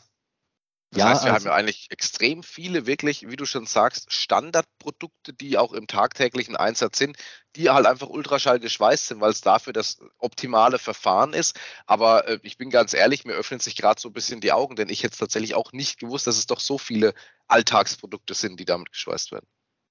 das 0.92 0.98
ja, 0.98 1.08
heißt, 1.08 1.24
wir 1.24 1.32
also, 1.32 1.46
haben 1.46 1.52
ja 1.52 1.58
eigentlich 1.58 1.86
extrem 1.90 2.42
viele 2.42 2.86
wirklich, 2.86 3.26
wie 3.26 3.36
du 3.36 3.46
schon 3.46 3.64
sagst, 3.64 4.12
Standardprodukte, 4.12 5.32
die 5.32 5.56
auch 5.56 5.72
im 5.72 5.86
tagtäglichen 5.86 6.54
Einsatz 6.54 6.98
sind, 6.98 7.16
die 7.56 7.70
halt 7.70 7.86
einfach 7.86 8.10
Ultraschall 8.10 8.60
geschweißt 8.60 9.06
sind, 9.06 9.22
weil 9.22 9.30
es 9.30 9.40
dafür 9.40 9.72
das 9.72 10.00
optimale 10.18 10.78
Verfahren 10.78 11.32
ist. 11.32 11.58
Aber 11.86 12.28
äh, 12.28 12.38
ich 12.42 12.58
bin 12.58 12.68
ganz 12.68 12.92
ehrlich, 12.92 13.24
mir 13.24 13.32
öffnen 13.32 13.58
sich 13.58 13.74
gerade 13.74 13.98
so 13.98 14.10
ein 14.10 14.12
bisschen 14.12 14.42
die 14.42 14.52
Augen, 14.52 14.76
denn 14.76 14.90
ich 14.90 15.02
hätte 15.02 15.16
tatsächlich 15.16 15.54
auch 15.54 15.72
nicht 15.72 15.98
gewusst, 15.98 16.26
dass 16.26 16.36
es 16.36 16.46
doch 16.46 16.60
so 16.60 16.76
viele 16.76 17.14
Alltagsprodukte 17.48 18.34
sind, 18.34 18.60
die 18.60 18.66
damit 18.66 18.92
geschweißt 18.92 19.32
werden. 19.32 19.46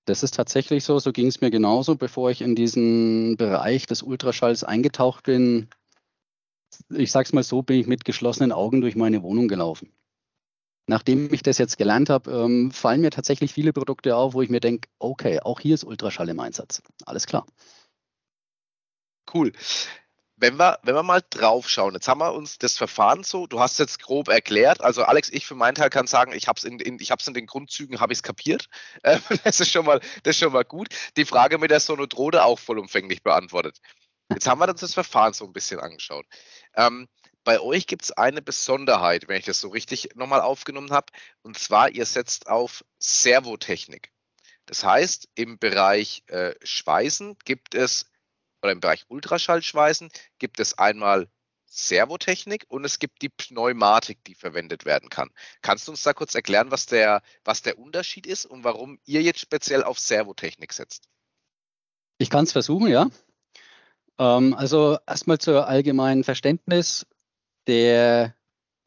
Das 0.05 0.22
ist 0.22 0.36
tatsächlich 0.36 0.84
so. 0.84 1.00
So 1.00 1.12
ging 1.12 1.27
es 1.27 1.41
mir 1.41 1.50
genauso, 1.50 1.96
bevor 1.96 2.29
ich 2.29 2.41
in 2.41 2.53
diesen 2.53 3.38
Bereich 3.38 3.88
des 3.88 4.03
Ultraschalls 4.03 4.63
eingetaucht 4.63 5.24
bin. 5.24 5.67
Ich 6.89 7.12
sag's 7.12 7.34
mal 7.34 7.41
so, 7.41 7.63
bin 7.63 7.79
ich 7.79 7.88
mit 7.88 8.05
geschlossenen 8.05 8.51
Augen 8.51 8.81
durch 8.81 8.96
meine 8.96 9.24
Wohnung 9.24 9.48
gelaufen. 9.48 9.91
Nachdem 10.88 11.34
ich 11.34 11.44
das 11.44 11.58
jetzt 11.58 11.78
gelernt 11.78 12.10
habe, 12.10 12.32
ähm, 12.32 12.72
fallen 12.72 13.02
mir 13.02 13.12
tatsächlich 13.12 13.54
viele 13.54 13.72
Produkte 13.72 14.16
auf, 14.16 14.34
wo 14.34 14.42
ich 14.42 14.50
mir 14.50 14.60
denke, 14.60 14.90
okay, 15.00 15.40
auch 15.40 15.60
hier 15.60 15.76
ist 15.76 15.84
Ultraschall 15.84 16.30
im 16.30 16.40
Einsatz. 16.40 16.82
Alles 17.06 17.28
klar. 17.28 17.46
Cool 19.34 19.52
wenn 20.42 20.58
wir, 20.58 20.80
wenn 20.82 20.96
wir 20.96 21.04
mal 21.04 21.22
drauf 21.30 21.70
schauen, 21.70 21.94
jetzt 21.94 22.08
haben 22.08 22.20
wir 22.20 22.34
uns 22.34 22.58
das 22.58 22.76
Verfahren 22.76 23.24
so, 23.24 23.46
du 23.46 23.60
hast 23.60 23.78
jetzt 23.78 24.02
grob 24.02 24.28
erklärt, 24.28 24.82
also 24.82 25.04
Alex, 25.04 25.30
ich 25.30 25.46
für 25.46 25.54
meinen 25.54 25.76
Teil 25.76 25.92
kann 25.92 26.08
sagen, 26.08 26.34
ich 26.34 26.48
habe 26.48 26.58
es 26.58 26.64
in, 26.64 26.80
in, 26.80 26.98
ich 27.00 27.12
in 27.12 27.34
den 27.36 27.46
Grundzügen, 27.46 28.00
habe 28.00 28.12
ich 28.12 28.20
es 28.20 28.24
kapiert. 28.24 28.68
Äh, 29.04 29.20
das, 29.44 29.60
ist 29.60 29.72
schon 29.72 29.86
mal, 29.86 30.00
das 30.24 30.36
ist 30.36 30.40
schon 30.40 30.54
mal 30.54 30.66
gut. 30.66 30.90
Die 31.18 31.26
Frage 31.26 31.58
mit 31.58 31.72
der 31.72 31.80
Sonodrode 31.80 32.44
auch 32.44 32.60
vollumfänglich 32.60 33.24
beantwortet. 33.24 33.80
Jetzt 34.30 34.48
haben 34.48 34.60
wir 34.60 34.70
uns 34.70 34.82
das 34.82 34.94
Verfahren 34.94 35.34
so 35.34 35.46
ein 35.46 35.54
bisschen 35.54 35.80
angeschaut. 35.80 36.26
Ähm, 36.76 37.08
bei 37.43 37.60
euch 37.60 37.88
gibt 37.88 38.03
es 38.03 38.12
eine 38.12 38.41
Besonderheit, 38.41 39.27
wenn 39.27 39.38
ich 39.38 39.45
das 39.45 39.60
so 39.60 39.69
richtig 39.69 40.15
nochmal 40.15 40.41
aufgenommen 40.41 40.91
habe, 40.91 41.07
und 41.41 41.57
zwar 41.57 41.89
ihr 41.89 42.05
setzt 42.05 42.48
auf 42.48 42.83
Servotechnik. 43.00 44.12
Das 44.65 44.83
heißt, 44.83 45.27
im 45.36 45.57
Bereich 45.57 46.24
äh, 46.27 46.53
Schweißen 46.63 47.38
gibt 47.43 47.75
es 47.75 48.05
oder 48.62 48.71
im 48.71 48.79
Bereich 48.79 49.05
Ultraschallschweißen 49.07 50.10
gibt 50.38 50.60
es 50.60 50.77
einmal 50.77 51.27
Servotechnik 51.65 52.65
und 52.67 52.86
es 52.86 53.00
gibt 53.00 53.21
die 53.21 53.29
Pneumatik, 53.29 54.24
die 54.25 54.36
verwendet 54.36 54.86
werden 54.86 55.10
kann. 55.10 55.29
Kannst 55.62 55.88
du 55.88 55.91
uns 55.91 56.03
da 56.03 56.13
kurz 56.13 56.36
erklären, 56.36 56.69
was 56.69 56.86
der, 56.86 57.24
was 57.43 57.62
der 57.62 57.79
Unterschied 57.79 58.27
ist 58.27 58.45
und 58.45 58.63
warum 58.63 59.00
ihr 59.05 59.21
jetzt 59.21 59.39
speziell 59.39 59.83
auf 59.83 59.98
Servotechnik 59.98 60.74
setzt? 60.74 61.07
Ich 62.17 62.29
kann 62.29 62.43
es 62.43 62.51
versuchen, 62.51 62.88
ja. 62.88 63.10
Ähm, 64.19 64.53
also 64.53 65.00
erstmal 65.07 65.39
zur 65.39 65.67
allgemeinen 65.67 66.24
Verständnis. 66.24 67.07
Der 67.68 68.36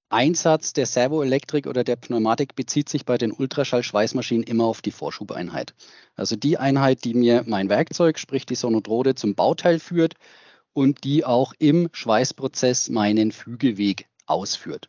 Einsatz 0.08 0.72
der 0.72 0.86
Servoelektrik 0.86 1.66
oder 1.66 1.84
der 1.84 1.96
Pneumatik 1.96 2.54
bezieht 2.54 2.88
sich 2.88 3.04
bei 3.04 3.18
den 3.18 3.32
Ultraschallschweißmaschinen 3.32 4.44
immer 4.44 4.64
auf 4.64 4.82
die 4.82 4.90
Vorschubeinheit. 4.90 5.74
Also 6.14 6.36
die 6.36 6.58
Einheit, 6.58 7.04
die 7.04 7.14
mir 7.14 7.44
mein 7.46 7.68
Werkzeug, 7.68 8.18
sprich 8.18 8.46
die 8.46 8.54
Sonodrode, 8.54 9.14
zum 9.14 9.34
Bauteil 9.34 9.80
führt 9.80 10.14
und 10.72 11.04
die 11.04 11.24
auch 11.24 11.52
im 11.58 11.88
Schweißprozess 11.92 12.90
meinen 12.90 13.32
Fügeweg 13.32 14.08
ausführt. 14.26 14.88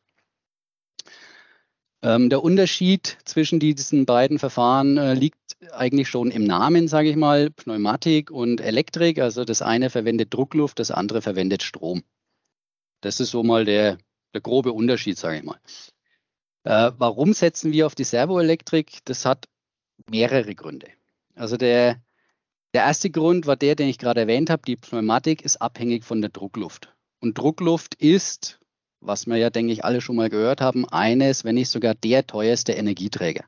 Ähm, 2.04 2.30
der 2.30 2.44
Unterschied 2.44 3.18
zwischen 3.26 3.60
diesen 3.60 4.06
beiden 4.06 4.38
Verfahren 4.38 4.98
äh, 4.98 5.14
liegt 5.16 5.58
eigentlich 5.72 6.08
schon 6.08 6.30
im 6.30 6.44
Namen, 6.44 6.88
sage 6.88 7.10
ich 7.10 7.16
mal, 7.16 7.50
Pneumatik 7.50 8.30
und 8.30 8.62
Elektrik. 8.62 9.20
Also 9.20 9.44
das 9.44 9.64
eine 9.64 9.90
verwendet 9.90 10.34
Druckluft, 10.34 10.78
das 10.78 10.92
andere 10.92 11.22
verwendet 11.24 11.64
Strom. 11.64 12.04
Das 13.06 13.20
ist 13.20 13.32
so 13.32 13.44
mal 13.44 13.66
der 13.66 13.98
der 14.36 14.42
grobe 14.42 14.74
Unterschied, 14.74 15.18
sage 15.18 15.38
ich 15.38 15.44
mal. 15.44 15.60
Äh, 16.64 16.92
warum 16.98 17.34
setzen 17.34 17.72
wir 17.72 17.88
auf 17.88 17.96
die 17.96 18.04
Servoelektrik? 18.04 19.00
Das 19.06 19.26
hat 19.26 19.48
mehrere 20.10 20.54
Gründe. 20.54 20.88
Also 21.36 21.58
der, 21.58 22.02
der 22.74 22.84
erste 22.84 23.10
Grund 23.10 23.48
war 23.48 23.56
der, 23.56 23.76
den 23.76 23.88
ich 23.88 23.98
gerade 23.98 24.22
erwähnt 24.22 24.50
habe. 24.50 24.62
Die 24.68 24.76
Pneumatik 24.76 25.42
ist 25.42 25.62
abhängig 25.62 26.04
von 26.04 26.22
der 26.22 26.32
Druckluft. 26.32 26.94
Und 27.22 27.38
Druckluft 27.38 27.96
ist, 27.96 28.60
was 29.00 29.26
wir 29.26 29.38
ja, 29.38 29.50
denke 29.50 29.72
ich, 29.72 29.86
alle 29.86 30.02
schon 30.02 30.18
mal 30.18 30.30
gehört 30.30 30.60
haben, 30.60 30.88
eines, 30.90 31.46
wenn 31.46 31.56
nicht 31.56 31.70
sogar 31.70 31.96
der 31.96 32.28
teuerste 32.28 32.74
Energieträger. 32.74 33.46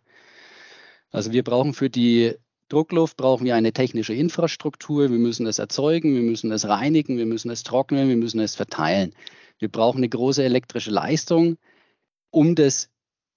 Also 1.11 1.33
wir 1.33 1.43
brauchen 1.43 1.73
für 1.73 1.89
die 1.89 2.33
Druckluft 2.69 3.17
brauchen 3.17 3.45
wir 3.45 3.55
eine 3.55 3.73
technische 3.73 4.13
Infrastruktur. 4.13 5.09
Wir 5.09 5.19
müssen 5.19 5.47
es 5.47 5.59
erzeugen, 5.59 6.15
wir 6.15 6.21
müssen 6.21 6.51
es 6.51 6.67
reinigen, 6.67 7.17
wir 7.17 7.25
müssen 7.25 7.49
es 7.49 7.63
trocknen, 7.63 8.09
wir 8.09 8.17
müssen 8.17 8.39
es 8.39 8.55
verteilen. 8.55 9.13
Wir 9.59 9.69
brauchen 9.69 9.97
eine 9.97 10.09
große 10.09 10.43
elektrische 10.43 10.91
Leistung, 10.91 11.57
um 12.31 12.55
das 12.55 12.89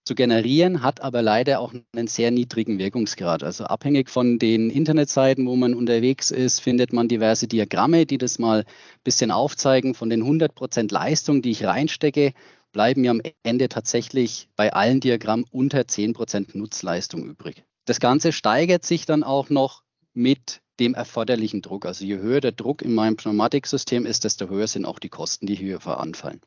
zu 0.05 0.15
generieren, 0.15 0.83
hat 0.83 1.03
aber 1.03 1.23
leider 1.23 1.61
auch 1.61 1.73
einen 1.93 2.07
sehr 2.07 2.31
niedrigen 2.31 2.79
Wirkungsgrad. 2.79 3.43
Also 3.43 3.65
abhängig 3.65 4.09
von 4.09 4.39
den 4.39 4.71
Internetseiten, 4.71 5.47
wo 5.47 5.57
man 5.57 5.75
unterwegs 5.75 6.31
ist, 6.31 6.61
findet 6.61 6.93
man 6.93 7.09
diverse 7.09 7.47
Diagramme, 7.47 8.07
die 8.07 8.19
das 8.19 8.39
mal 8.39 8.61
ein 8.61 8.65
bisschen 9.05 9.31
aufzeigen. 9.31 9.95
Von 9.95 10.11
den 10.11 10.23
100 10.23 10.55
Prozent 10.55 10.91
Leistung, 10.91 11.43
die 11.43 11.51
ich 11.51 11.65
reinstecke, 11.65 12.33
bleiben 12.73 13.03
mir 13.03 13.11
am 13.11 13.21
Ende 13.43 13.69
tatsächlich 13.69 14.49
bei 14.57 14.73
allen 14.73 15.01
Diagrammen 15.01 15.45
unter 15.51 15.87
10 15.87 16.13
Prozent 16.13 16.55
Nutzleistung 16.55 17.25
übrig. 17.25 17.65
Das 17.85 18.01
Ganze 18.01 18.33
steigert 18.33 18.85
sich 18.85 19.07
dann 19.07 19.23
auch 19.23 19.51
noch 19.51 19.83
mit 20.15 20.61
dem 20.81 20.95
erforderlichen 20.95 21.63
Druck. 21.63 21.87
Also 21.87 22.05
je 22.05 22.19
höher 22.19 22.41
der 22.41 22.53
Druck 22.53 22.83
in 22.83 22.95
meinem 22.95 23.17
Pneumatiksystem 23.17 24.07
ist, 24.07 24.25
desto 24.25 24.49
höher 24.49 24.67
sind 24.67 24.87
auch 24.87 24.99
die 24.99 25.11
Kosten, 25.11 25.47
die 25.47 25.55
hier 25.55 25.87
anfallen. 25.87 26.41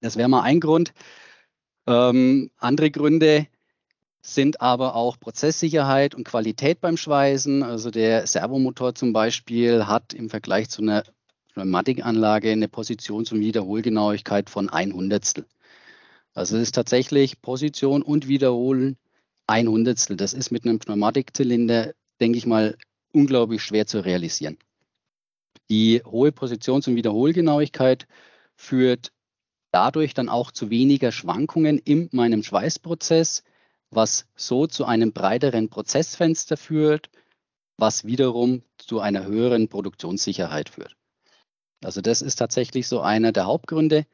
Das 0.00 0.16
wäre 0.16 0.28
mal 0.28 0.42
ein 0.42 0.60
Grund. 0.60 0.92
Ähm, 1.86 2.50
andere 2.58 2.90
Gründe 2.90 3.46
sind 4.20 4.60
aber 4.60 4.94
auch 4.94 5.20
Prozesssicherheit 5.20 6.14
und 6.14 6.24
Qualität 6.24 6.80
beim 6.80 6.96
Schweißen. 6.96 7.62
Also 7.62 7.90
der 7.90 8.26
Servomotor 8.26 8.94
zum 8.94 9.12
Beispiel 9.12 9.86
hat 9.86 10.14
im 10.14 10.30
Vergleich 10.30 10.68
zu 10.70 10.82
einer 10.82 11.04
Pneumatikanlage 11.52 12.50
eine 12.50 12.68
Positions- 12.68 13.32
und 13.32 13.40
Wiederholgenauigkeit 13.40 14.50
von 14.50 14.68
ein 14.68 14.92
Hundertstel. 14.92 15.46
Also 16.32 16.56
es 16.56 16.64
ist 16.64 16.74
tatsächlich 16.74 17.40
Position 17.42 18.02
und 18.02 18.26
Wiederholen 18.26 18.96
ein 19.46 19.68
Hundertstel. 19.68 20.16
Das 20.16 20.32
ist 20.32 20.50
mit 20.50 20.64
einem 20.64 20.78
Pneumatikzylinder, 20.80 21.92
denke 22.18 22.38
ich 22.38 22.46
mal, 22.46 22.76
unglaublich 23.14 23.62
schwer 23.62 23.86
zu 23.86 24.04
realisieren. 24.04 24.58
Die 25.70 26.02
hohe 26.04 26.30
Positions- 26.30 26.88
und 26.88 26.96
Wiederholgenauigkeit 26.96 28.06
führt 28.56 29.12
dadurch 29.72 30.14
dann 30.14 30.28
auch 30.28 30.50
zu 30.52 30.70
weniger 30.70 31.10
Schwankungen 31.10 31.78
in 31.78 32.08
meinem 32.12 32.42
Schweißprozess, 32.42 33.42
was 33.90 34.26
so 34.36 34.66
zu 34.66 34.84
einem 34.84 35.12
breiteren 35.12 35.68
Prozessfenster 35.68 36.56
führt, 36.56 37.10
was 37.76 38.04
wiederum 38.04 38.62
zu 38.78 39.00
einer 39.00 39.24
höheren 39.24 39.68
Produktionssicherheit 39.68 40.68
führt. 40.68 40.96
Also 41.82 42.00
das 42.00 42.22
ist 42.22 42.36
tatsächlich 42.36 42.86
so 42.86 43.00
einer 43.00 43.32
der 43.32 43.46
Hauptgründe, 43.46 44.06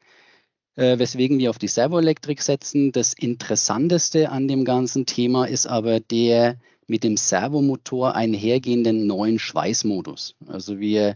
äh, 0.75 0.97
weswegen 0.97 1.39
wir 1.39 1.49
auf 1.49 1.57
die 1.57 1.67
Servoelektrik 1.67 2.41
setzen. 2.41 2.91
Das 2.91 3.13
Interessanteste 3.13 4.29
an 4.29 4.47
dem 4.47 4.65
ganzen 4.65 5.05
Thema 5.05 5.45
ist 5.45 5.67
aber 5.67 5.99
der 5.99 6.57
mit 6.91 7.05
dem 7.05 7.15
Servomotor 7.15 8.15
einhergehenden 8.15 9.07
neuen 9.07 9.39
Schweißmodus. 9.39 10.35
Also 10.47 10.81
wir 10.81 11.15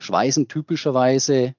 schweißen 0.00 0.48
typischerweise 0.48 1.54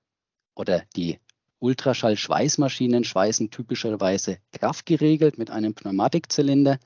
oder 0.55 0.81
die 0.95 1.19
Ultraschall-Schweißmaschinen 1.59 3.03
schweißen 3.03 3.51
typischerweise 3.51 4.39
kraftgeregelt 4.53 5.37
mit 5.37 5.51
einem 5.51 5.75
Pneumatikzylinder. 5.75 6.79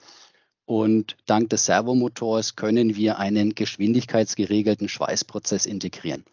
Und 0.65 1.15
dank 1.25 1.50
des 1.51 1.67
Servomotors 1.67 2.57
können 2.57 2.97
wir 2.97 3.17
einen 3.17 3.55
geschwindigkeitsgeregelten 3.55 4.89
Schweißprozess 4.89 5.67
integrieren. 5.67 6.25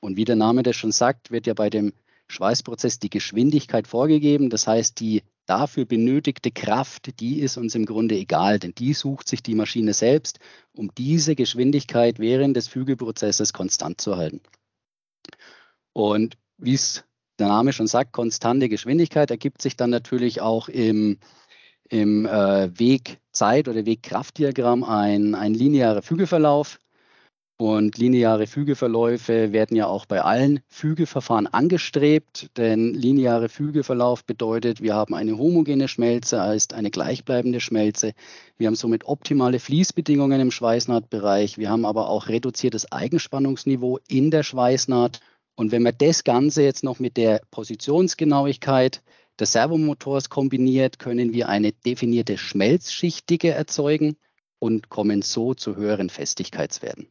Und 0.00 0.16
wie 0.16 0.24
der 0.24 0.34
Name 0.34 0.64
das 0.64 0.74
schon 0.74 0.90
sagt, 0.90 1.30
wird 1.30 1.46
ja 1.46 1.54
bei 1.54 1.70
dem 1.70 1.92
Schweißprozess 2.26 2.98
die 2.98 3.10
Geschwindigkeit 3.10 3.86
vorgegeben. 3.86 4.50
Das 4.50 4.66
heißt, 4.66 4.98
die 4.98 5.22
dafür 5.48 5.86
benötigte 5.86 6.50
Kraft, 6.50 7.20
die 7.20 7.40
ist 7.40 7.56
uns 7.56 7.74
im 7.74 7.86
Grunde 7.86 8.14
egal, 8.16 8.58
denn 8.58 8.74
die 8.74 8.92
sucht 8.92 9.28
sich 9.28 9.42
die 9.42 9.54
Maschine 9.54 9.94
selbst, 9.94 10.38
um 10.74 10.90
diese 10.96 11.34
Geschwindigkeit 11.34 12.18
während 12.18 12.56
des 12.56 12.68
Fügeprozesses 12.68 13.52
konstant 13.52 14.00
zu 14.00 14.16
halten. 14.16 14.40
Und 15.92 16.36
wie 16.58 16.74
es 16.74 17.04
der 17.38 17.48
Name 17.48 17.72
schon 17.72 17.86
sagt, 17.86 18.12
konstante 18.12 18.68
Geschwindigkeit 18.68 19.30
ergibt 19.30 19.62
sich 19.62 19.76
dann 19.76 19.90
natürlich 19.90 20.40
auch 20.40 20.68
im, 20.68 21.18
im 21.88 22.26
äh, 22.26 22.78
Wegzeit- 22.78 23.68
oder 23.68 23.86
Wegkraftdiagramm 23.86 24.84
ein, 24.84 25.34
ein 25.34 25.54
linearer 25.54 26.02
Fügeverlauf. 26.02 26.78
Und 27.60 27.98
lineare 27.98 28.46
Fügeverläufe 28.46 29.50
werden 29.50 29.76
ja 29.76 29.88
auch 29.88 30.06
bei 30.06 30.22
allen 30.22 30.60
Fügeverfahren 30.68 31.48
angestrebt, 31.48 32.50
denn 32.56 32.94
lineare 32.94 33.48
Fügeverlauf 33.48 34.24
bedeutet, 34.24 34.80
wir 34.80 34.94
haben 34.94 35.12
eine 35.12 35.36
homogene 35.36 35.88
Schmelze, 35.88 36.40
heißt 36.40 36.72
eine 36.72 36.92
gleichbleibende 36.92 37.58
Schmelze. 37.58 38.12
Wir 38.58 38.68
haben 38.68 38.76
somit 38.76 39.06
optimale 39.06 39.58
Fließbedingungen 39.58 40.40
im 40.40 40.52
Schweißnahtbereich. 40.52 41.58
Wir 41.58 41.68
haben 41.68 41.84
aber 41.84 42.08
auch 42.10 42.28
reduziertes 42.28 42.92
Eigenspannungsniveau 42.92 43.98
in 44.06 44.30
der 44.30 44.44
Schweißnaht. 44.44 45.18
Und 45.56 45.72
wenn 45.72 45.82
man 45.82 45.98
das 45.98 46.22
Ganze 46.22 46.62
jetzt 46.62 46.84
noch 46.84 47.00
mit 47.00 47.16
der 47.16 47.40
Positionsgenauigkeit 47.50 49.02
des 49.40 49.50
Servomotors 49.50 50.30
kombiniert, 50.30 51.00
können 51.00 51.32
wir 51.32 51.48
eine 51.48 51.72
definierte 51.72 52.38
Schmelzschichtdicke 52.38 53.50
erzeugen 53.50 54.14
und 54.60 54.90
kommen 54.90 55.22
so 55.22 55.54
zu 55.54 55.74
höheren 55.74 56.08
Festigkeitswerten. 56.08 57.08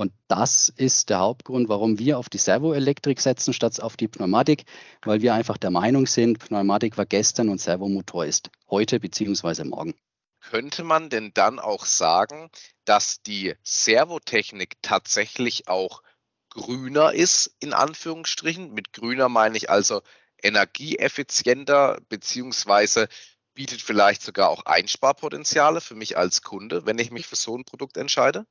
Und 0.00 0.12
das 0.28 0.68
ist 0.68 1.10
der 1.10 1.18
Hauptgrund, 1.18 1.68
warum 1.68 1.98
wir 1.98 2.18
auf 2.18 2.28
die 2.28 2.38
Servoelektrik 2.38 3.20
setzen 3.20 3.52
statt 3.52 3.80
auf 3.80 3.96
die 3.96 4.06
Pneumatik, 4.06 4.62
weil 5.02 5.22
wir 5.22 5.34
einfach 5.34 5.56
der 5.56 5.72
Meinung 5.72 6.06
sind, 6.06 6.38
Pneumatik 6.38 6.96
war 6.96 7.04
gestern 7.04 7.48
und 7.48 7.60
Servomotor 7.60 8.24
ist 8.24 8.50
heute 8.70 9.00
bzw. 9.00 9.64
morgen. 9.64 9.94
Könnte 10.40 10.84
man 10.84 11.10
denn 11.10 11.32
dann 11.34 11.58
auch 11.58 11.84
sagen, 11.84 12.48
dass 12.84 13.22
die 13.22 13.56
Servotechnik 13.64 14.76
tatsächlich 14.82 15.66
auch 15.66 16.04
grüner 16.48 17.12
ist, 17.12 17.56
in 17.58 17.72
Anführungsstrichen? 17.72 18.72
Mit 18.72 18.92
grüner 18.92 19.28
meine 19.28 19.56
ich 19.56 19.68
also 19.68 20.02
energieeffizienter 20.40 22.00
beziehungsweise 22.08 23.08
bietet 23.52 23.82
vielleicht 23.82 24.22
sogar 24.22 24.48
auch 24.50 24.64
Einsparpotenziale 24.64 25.80
für 25.80 25.96
mich 25.96 26.16
als 26.16 26.42
Kunde, 26.42 26.86
wenn 26.86 27.00
ich 27.00 27.10
mich 27.10 27.26
für 27.26 27.34
so 27.34 27.58
ein 27.58 27.64
Produkt 27.64 27.96
entscheide? 27.96 28.46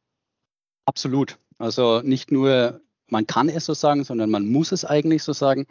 Absolut. 0.87 1.37
Also 1.57 2.01
nicht 2.01 2.31
nur, 2.31 2.79
man 3.09 3.27
kann 3.27 3.49
es 3.49 3.65
so 3.65 3.73
sagen, 3.73 4.03
sondern 4.05 4.29
man 4.29 4.47
muss 4.47 4.71
es 4.71 4.85
eigentlich 4.85 5.21
so 5.21 5.33
sagen. 5.33 5.67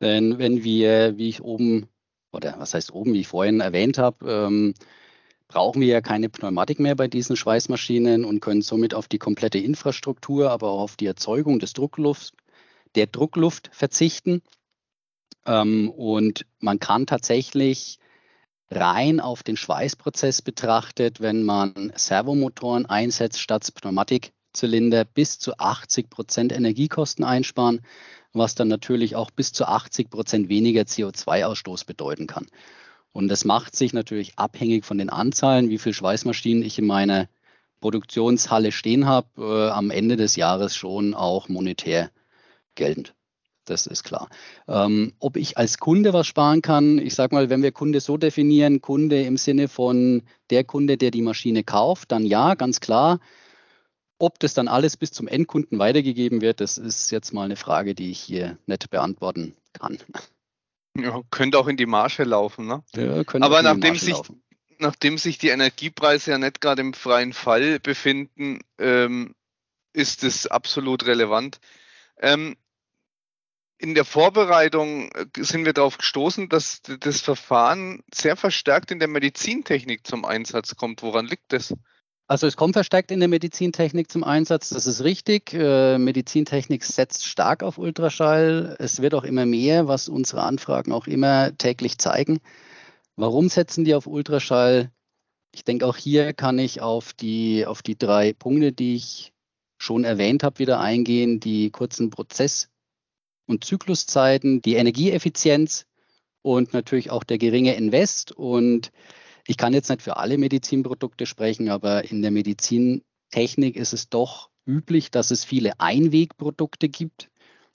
Denn 0.00 0.38
wenn 0.38 0.62
wir, 0.62 1.18
wie 1.18 1.28
ich 1.28 1.42
oben, 1.42 1.88
oder 2.32 2.54
was 2.58 2.74
heißt 2.74 2.92
oben, 2.92 3.14
wie 3.14 3.20
ich 3.20 3.28
vorhin 3.28 3.60
erwähnt 3.60 3.98
habe, 3.98 4.30
ähm, 4.30 4.74
brauchen 5.48 5.80
wir 5.80 5.88
ja 5.88 6.00
keine 6.00 6.28
Pneumatik 6.28 6.78
mehr 6.78 6.94
bei 6.94 7.08
diesen 7.08 7.36
Schweißmaschinen 7.36 8.24
und 8.24 8.40
können 8.40 8.62
somit 8.62 8.94
auf 8.94 9.08
die 9.08 9.18
komplette 9.18 9.58
Infrastruktur, 9.58 10.50
aber 10.50 10.70
auch 10.70 10.82
auf 10.82 10.96
die 10.96 11.06
Erzeugung 11.06 11.58
des 11.58 11.72
Druckluft, 11.72 12.34
der 12.94 13.08
Druckluft 13.08 13.70
verzichten. 13.72 14.42
Ähm, 15.46 15.90
und 15.90 16.46
man 16.60 16.78
kann 16.78 17.06
tatsächlich 17.06 17.98
rein 18.70 19.20
auf 19.20 19.42
den 19.42 19.56
Schweißprozess 19.56 20.42
betrachtet, 20.42 21.20
wenn 21.20 21.42
man 21.42 21.92
Servomotoren 21.94 22.86
einsetzt 22.86 23.40
statt 23.40 23.68
Pneumatikzylinder, 23.74 25.04
bis 25.04 25.38
zu 25.38 25.58
80 25.58 26.10
Prozent 26.10 26.52
Energiekosten 26.52 27.24
einsparen, 27.24 27.80
was 28.32 28.54
dann 28.54 28.68
natürlich 28.68 29.16
auch 29.16 29.30
bis 29.30 29.52
zu 29.52 29.66
80 29.66 30.10
Prozent 30.10 30.48
weniger 30.48 30.82
CO2-Ausstoß 30.82 31.86
bedeuten 31.86 32.26
kann. 32.26 32.46
Und 33.12 33.28
das 33.28 33.44
macht 33.44 33.74
sich 33.74 33.92
natürlich 33.92 34.38
abhängig 34.38 34.84
von 34.84 34.98
den 34.98 35.10
Anzahlen, 35.10 35.70
wie 35.70 35.78
viele 35.78 35.94
Schweißmaschinen 35.94 36.62
ich 36.62 36.78
in 36.78 36.86
meiner 36.86 37.28
Produktionshalle 37.80 38.70
stehen 38.72 39.06
habe, 39.06 39.28
äh, 39.38 39.70
am 39.70 39.90
Ende 39.90 40.16
des 40.16 40.36
Jahres 40.36 40.76
schon 40.76 41.14
auch 41.14 41.48
monetär 41.48 42.10
geltend 42.74 43.14
das 43.70 43.86
ist 43.86 44.04
klar. 44.04 44.28
Ähm, 44.66 45.12
ob 45.18 45.36
ich 45.36 45.58
als 45.58 45.78
Kunde 45.78 46.12
was 46.12 46.26
sparen 46.26 46.62
kann, 46.62 46.98
ich 46.98 47.14
sage 47.14 47.34
mal, 47.34 47.50
wenn 47.50 47.62
wir 47.62 47.72
Kunde 47.72 48.00
so 48.00 48.16
definieren, 48.16 48.80
Kunde 48.80 49.22
im 49.22 49.36
Sinne 49.36 49.68
von 49.68 50.22
der 50.50 50.64
Kunde, 50.64 50.96
der 50.96 51.10
die 51.10 51.22
Maschine 51.22 51.64
kauft, 51.64 52.12
dann 52.12 52.24
ja, 52.24 52.54
ganz 52.54 52.80
klar. 52.80 53.20
Ob 54.18 54.40
das 54.40 54.54
dann 54.54 54.66
alles 54.66 54.96
bis 54.96 55.12
zum 55.12 55.28
Endkunden 55.28 55.78
weitergegeben 55.78 56.40
wird, 56.40 56.60
das 56.60 56.76
ist 56.76 57.10
jetzt 57.10 57.32
mal 57.32 57.44
eine 57.44 57.56
Frage, 57.56 57.94
die 57.94 58.10
ich 58.10 58.20
hier 58.20 58.58
nicht 58.66 58.90
beantworten 58.90 59.54
kann. 59.72 59.98
Ja, 60.96 61.22
könnte 61.30 61.58
auch 61.58 61.68
in 61.68 61.76
die 61.76 61.86
Marge 61.86 62.24
laufen, 62.24 62.66
ne? 62.66 62.82
Ja, 62.96 63.22
Aber 63.40 63.62
nachdem 63.62 63.94
sich, 63.94 64.16
nachdem 64.78 65.18
sich 65.18 65.38
die 65.38 65.48
Energiepreise 65.48 66.32
ja 66.32 66.38
nicht 66.38 66.60
gerade 66.60 66.82
im 66.82 66.94
freien 66.94 67.32
Fall 67.32 67.78
befinden, 67.78 68.60
ähm, 68.78 69.34
ist 69.92 70.24
es 70.24 70.46
absolut 70.46 71.06
relevant. 71.06 71.60
Ähm, 72.20 72.56
in 73.78 73.94
der 73.94 74.04
Vorbereitung 74.04 75.10
äh, 75.12 75.26
sind 75.38 75.64
wir 75.64 75.72
darauf 75.72 75.98
gestoßen, 75.98 76.48
dass 76.48 76.82
das 76.82 77.20
Verfahren 77.20 78.02
sehr 78.12 78.36
verstärkt 78.36 78.90
in 78.90 78.98
der 78.98 79.08
Medizintechnik 79.08 80.06
zum 80.06 80.24
Einsatz 80.24 80.76
kommt. 80.76 81.02
Woran 81.02 81.26
liegt 81.26 81.52
das? 81.52 81.74
Also 82.26 82.46
es 82.46 82.56
kommt 82.56 82.74
verstärkt 82.74 83.10
in 83.10 83.20
der 83.20 83.28
Medizintechnik 83.28 84.10
zum 84.10 84.22
Einsatz, 84.22 84.68
das 84.68 84.86
ist 84.86 85.02
richtig. 85.02 85.54
Äh, 85.54 85.96
Medizintechnik 85.96 86.84
setzt 86.84 87.24
stark 87.24 87.62
auf 87.62 87.78
Ultraschall. 87.78 88.76
Es 88.78 89.00
wird 89.00 89.14
auch 89.14 89.24
immer 89.24 89.46
mehr, 89.46 89.88
was 89.88 90.10
unsere 90.10 90.42
Anfragen 90.42 90.92
auch 90.92 91.06
immer 91.06 91.56
täglich 91.56 91.96
zeigen. 91.96 92.40
Warum 93.16 93.48
setzen 93.48 93.84
die 93.84 93.94
auf 93.94 94.06
Ultraschall? 94.06 94.90
Ich 95.54 95.64
denke, 95.64 95.86
auch 95.86 95.96
hier 95.96 96.34
kann 96.34 96.58
ich 96.58 96.82
auf 96.82 97.14
die, 97.14 97.64
auf 97.64 97.80
die 97.80 97.96
drei 97.96 98.34
Punkte, 98.34 98.72
die 98.72 98.96
ich 98.96 99.32
schon 99.78 100.04
erwähnt 100.04 100.42
habe, 100.42 100.58
wieder 100.58 100.80
eingehen. 100.80 101.40
Die 101.40 101.70
kurzen 101.70 102.10
Prozess- 102.10 102.68
und 103.48 103.64
Zykluszeiten, 103.64 104.62
die 104.62 104.74
Energieeffizienz 104.74 105.86
und 106.42 106.72
natürlich 106.72 107.10
auch 107.10 107.24
der 107.24 107.38
geringe 107.38 107.74
Invest. 107.74 108.30
Und 108.32 108.92
ich 109.46 109.56
kann 109.56 109.74
jetzt 109.74 109.88
nicht 109.88 110.02
für 110.02 110.18
alle 110.18 110.38
Medizinprodukte 110.38 111.26
sprechen, 111.26 111.68
aber 111.68 112.04
in 112.10 112.22
der 112.22 112.30
Medizintechnik 112.30 113.74
ist 113.76 113.92
es 113.92 114.08
doch 114.08 114.50
üblich, 114.66 115.10
dass 115.10 115.30
es 115.30 115.44
viele 115.44 115.80
Einwegprodukte 115.80 116.88
gibt. 116.88 117.30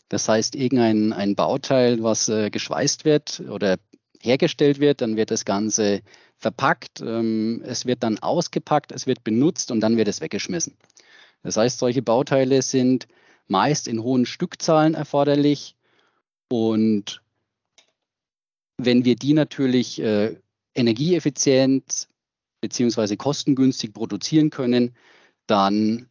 Das 0.10 0.30
heißt, 0.30 0.56
irgendein 0.56 1.12
ein 1.12 1.36
Bauteil, 1.36 2.04
was 2.04 2.30
äh, 2.30 2.52
geschweißt 2.52 3.04
wird 3.04 3.42
oder 3.50 3.78
hergestellt 4.22 4.80
wird, 4.80 5.02
dann 5.02 5.18
wird 5.18 5.32
das 5.32 5.44
Ganze 5.44 6.02
verpackt, 6.38 7.02
ähm, 7.02 7.64
es 7.66 7.86
wird 7.86 8.04
dann 8.04 8.20
ausgepackt, 8.20 8.92
es 8.92 9.08
wird 9.08 9.24
benutzt 9.24 9.72
und 9.72 9.80
dann 9.80 9.98
wird 9.98 10.08
es 10.08 10.22
weggeschmissen. 10.22 10.78
Das 11.42 11.58
heißt, 11.58 11.80
solche 11.80 12.04
Bauteile 12.04 12.62
sind 12.62 13.08
meist 13.48 13.88
in 13.88 14.02
hohen 14.02 14.26
Stückzahlen 14.26 14.94
erforderlich. 14.94 15.76
Und 16.50 17.22
wenn 18.78 19.06
wir 19.06 19.16
die 19.16 19.34
natürlich 19.34 20.02
äh, 20.02 20.38
energieeffizient 20.76 22.08
bzw. 22.62 23.16
kostengünstig 23.18 23.94
produzieren 23.94 24.50
können, 24.50 24.96
dann 25.48 26.10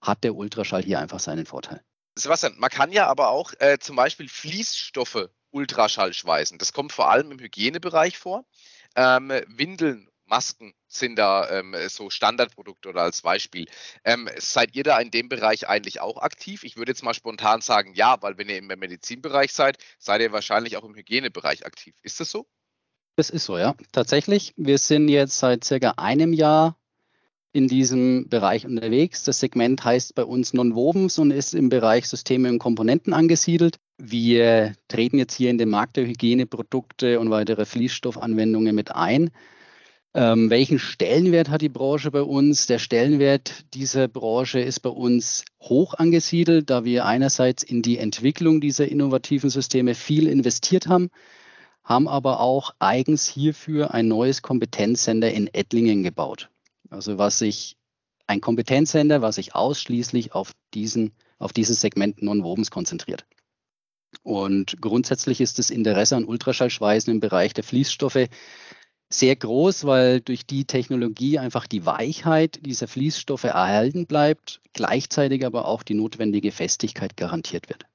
hat 0.00 0.24
der 0.24 0.34
Ultraschall 0.34 0.82
hier 0.82 0.98
einfach 0.98 1.20
seinen 1.20 1.46
Vorteil. 1.46 1.82
Sebastian, 2.16 2.54
man 2.58 2.70
kann 2.70 2.92
ja 2.92 3.06
aber 3.06 3.30
auch 3.30 3.52
äh, 3.58 3.78
zum 3.78 3.96
Beispiel 3.96 4.28
Fließstoffe 4.28 5.28
Ultraschall 5.50 6.12
schweißen. 6.12 6.58
Das 6.58 6.72
kommt 6.72 6.92
vor 6.92 7.10
allem 7.10 7.32
im 7.32 7.38
Hygienebereich 7.38 8.18
vor. 8.18 8.44
Ähm, 8.96 9.30
Windeln 9.46 10.09
Masken 10.30 10.72
sind 10.86 11.16
da 11.16 11.50
ähm, 11.50 11.74
so 11.88 12.08
Standardprodukte 12.08 12.88
oder 12.88 13.02
als 13.02 13.22
Beispiel. 13.22 13.66
Ähm, 14.04 14.28
seid 14.38 14.74
ihr 14.74 14.84
da 14.84 14.98
in 14.98 15.10
dem 15.10 15.28
Bereich 15.28 15.68
eigentlich 15.68 16.00
auch 16.00 16.22
aktiv? 16.22 16.64
Ich 16.64 16.76
würde 16.76 16.92
jetzt 16.92 17.02
mal 17.02 17.14
spontan 17.14 17.60
sagen, 17.60 17.92
ja, 17.94 18.16
weil 18.22 18.38
wenn 18.38 18.48
ihr 18.48 18.58
im 18.58 18.66
Medizinbereich 18.66 19.52
seid, 19.52 19.76
seid 19.98 20.22
ihr 20.22 20.32
wahrscheinlich 20.32 20.76
auch 20.76 20.84
im 20.84 20.94
Hygienebereich 20.94 21.66
aktiv. 21.66 21.94
Ist 22.02 22.20
das 22.20 22.30
so? 22.30 22.46
Das 23.16 23.28
ist 23.28 23.44
so, 23.44 23.58
ja. 23.58 23.74
Tatsächlich. 23.92 24.54
Wir 24.56 24.78
sind 24.78 25.08
jetzt 25.08 25.38
seit 25.38 25.64
circa 25.64 25.94
einem 25.98 26.32
Jahr 26.32 26.76
in 27.52 27.66
diesem 27.66 28.28
Bereich 28.28 28.64
unterwegs. 28.64 29.24
Das 29.24 29.40
Segment 29.40 29.84
heißt 29.84 30.14
bei 30.14 30.24
uns 30.24 30.54
Non-Wovens 30.54 31.18
und 31.18 31.32
ist 31.32 31.54
im 31.54 31.68
Bereich 31.68 32.06
Systeme 32.08 32.48
und 32.48 32.60
Komponenten 32.60 33.12
angesiedelt. 33.12 33.78
Wir 33.98 34.74
treten 34.88 35.18
jetzt 35.18 35.34
hier 35.34 35.50
in 35.50 35.58
den 35.58 35.68
Markt 35.68 35.96
der 35.96 36.06
Hygieneprodukte 36.06 37.18
und 37.18 37.30
weitere 37.30 37.66
Fließstoffanwendungen 37.66 38.74
mit 38.74 38.94
ein. 38.94 39.30
Ähm, 40.12 40.50
welchen 40.50 40.80
Stellenwert 40.80 41.50
hat 41.50 41.62
die 41.62 41.68
Branche 41.68 42.10
bei 42.10 42.22
uns? 42.22 42.66
Der 42.66 42.80
Stellenwert 42.80 43.64
dieser 43.74 44.08
Branche 44.08 44.58
ist 44.58 44.80
bei 44.80 44.90
uns 44.90 45.44
hoch 45.60 45.94
angesiedelt, 45.94 46.68
da 46.68 46.84
wir 46.84 47.04
einerseits 47.04 47.62
in 47.62 47.82
die 47.82 47.98
Entwicklung 47.98 48.60
dieser 48.60 48.88
innovativen 48.88 49.50
Systeme 49.50 49.94
viel 49.94 50.26
investiert 50.26 50.88
haben, 50.88 51.10
haben 51.84 52.08
aber 52.08 52.40
auch 52.40 52.74
eigens 52.80 53.26
hierfür 53.28 53.94
ein 53.94 54.08
neues 54.08 54.42
Kompetenzcenter 54.42 55.30
in 55.30 55.46
Ettlingen 55.52 56.02
gebaut. 56.02 56.50
Also 56.88 57.18
was 57.18 57.38
sich 57.38 57.76
ein 58.26 58.40
Kompetenzcenter, 58.40 59.22
was 59.22 59.36
sich 59.36 59.54
ausschließlich 59.54 60.34
auf 60.34 60.52
diesen, 60.74 61.12
auf 61.38 61.52
dieses 61.52 61.80
Segment 61.80 62.20
Non-Wovens 62.20 62.72
konzentriert. 62.72 63.26
Und 64.22 64.80
grundsätzlich 64.80 65.40
ist 65.40 65.58
das 65.58 65.70
Interesse 65.70 66.16
an 66.16 66.24
Ultraschallschweißen 66.24 67.12
im 67.12 67.20
Bereich 67.20 67.54
der 67.54 67.64
Fließstoffe 67.64 68.28
sehr 69.12 69.34
groß, 69.34 69.84
weil 69.84 70.20
durch 70.20 70.46
die 70.46 70.64
Technologie 70.64 71.38
einfach 71.38 71.66
die 71.66 71.84
Weichheit 71.84 72.64
dieser 72.64 72.86
Fließstoffe 72.86 73.44
erhalten 73.44 74.06
bleibt, 74.06 74.60
gleichzeitig 74.72 75.44
aber 75.44 75.66
auch 75.66 75.82
die 75.82 75.94
notwendige 75.94 76.52
Festigkeit 76.52 77.16
garantiert 77.16 77.68
wird. 77.68 77.86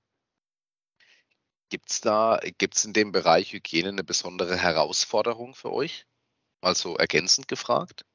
Gibt 1.69 1.89
es 1.89 2.01
da, 2.01 2.39
gibt 2.57 2.75
es 2.75 2.85
in 2.85 2.93
dem 2.93 3.11
Bereich 3.11 3.53
Hygiene 3.53 3.89
eine 3.89 4.03
besondere 4.03 4.57
Herausforderung 4.57 5.55
für 5.55 5.71
euch? 5.71 6.05
Also 6.61 6.95
ergänzend 6.95 7.47
gefragt? 7.47 8.05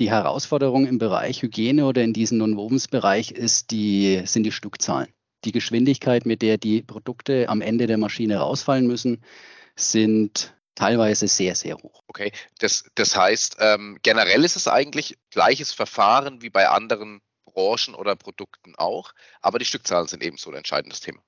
Die 0.00 0.10
Herausforderung 0.10 0.86
im 0.86 0.98
Bereich 0.98 1.42
Hygiene 1.42 1.86
oder 1.86 2.02
in 2.02 2.12
diesem 2.12 2.38
Non-Wovens-Bereich 2.38 3.34
die, 3.70 4.22
sind 4.24 4.42
die 4.42 4.52
Stückzahlen. 4.52 5.12
Die 5.44 5.52
Geschwindigkeit, 5.52 6.26
mit 6.26 6.42
der 6.42 6.58
die 6.58 6.82
Produkte 6.82 7.48
am 7.48 7.60
Ende 7.60 7.86
der 7.86 7.98
Maschine 7.98 8.38
rausfallen 8.38 8.86
müssen, 8.86 9.22
sind 9.76 10.54
teilweise 10.74 11.28
sehr, 11.28 11.54
sehr 11.54 11.76
hoch. 11.76 12.02
Okay, 12.08 12.32
das, 12.58 12.84
das 12.94 13.16
heißt, 13.16 13.56
ähm, 13.60 13.98
generell 14.02 14.44
ist 14.44 14.56
es 14.56 14.68
eigentlich 14.68 15.18
gleiches 15.30 15.72
Verfahren 15.72 16.42
wie 16.42 16.50
bei 16.50 16.68
anderen 16.68 17.20
Branchen 17.44 17.94
oder 17.94 18.16
Produkten 18.16 18.74
auch, 18.76 19.12
aber 19.40 19.58
die 19.58 19.64
Stückzahlen 19.64 20.08
sind 20.08 20.22
ebenso 20.22 20.50
ein 20.50 20.56
entscheidendes 20.56 21.00
Thema. 21.00 21.20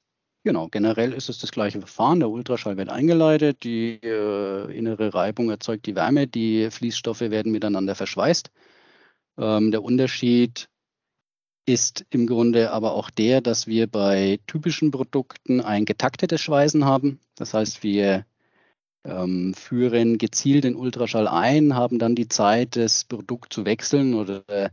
Genau, 0.46 0.68
generell 0.68 1.14
ist 1.14 1.30
es 1.30 1.38
das 1.38 1.52
gleiche 1.52 1.78
Verfahren. 1.78 2.20
Der 2.20 2.28
Ultraschall 2.28 2.76
wird 2.76 2.90
eingeleitet, 2.90 3.64
die 3.64 3.98
äh, 4.02 4.76
innere 4.76 5.14
Reibung 5.14 5.48
erzeugt 5.48 5.86
die 5.86 5.94
Wärme, 5.94 6.26
die 6.26 6.70
Fließstoffe 6.70 7.20
werden 7.20 7.50
miteinander 7.50 7.94
verschweißt. 7.94 8.50
Ähm, 9.38 9.70
der 9.70 9.82
Unterschied 9.82 10.68
ist 11.66 12.04
im 12.10 12.26
Grunde 12.26 12.72
aber 12.72 12.92
auch 12.92 13.08
der, 13.08 13.40
dass 13.40 13.66
wir 13.66 13.86
bei 13.86 14.38
typischen 14.46 14.90
Produkten 14.90 15.62
ein 15.62 15.86
getaktetes 15.86 16.42
Schweißen 16.42 16.84
haben. 16.84 17.20
Das 17.36 17.54
heißt, 17.54 17.82
wir 17.82 18.26
führen 19.54 20.18
gezielt 20.18 20.64
den 20.64 20.76
Ultraschall 20.76 21.28
ein, 21.28 21.74
haben 21.74 21.98
dann 21.98 22.14
die 22.14 22.28
Zeit, 22.28 22.76
das 22.76 23.04
Produkt 23.04 23.52
zu 23.52 23.66
wechseln 23.66 24.14
oder 24.14 24.42
äh, 24.48 24.70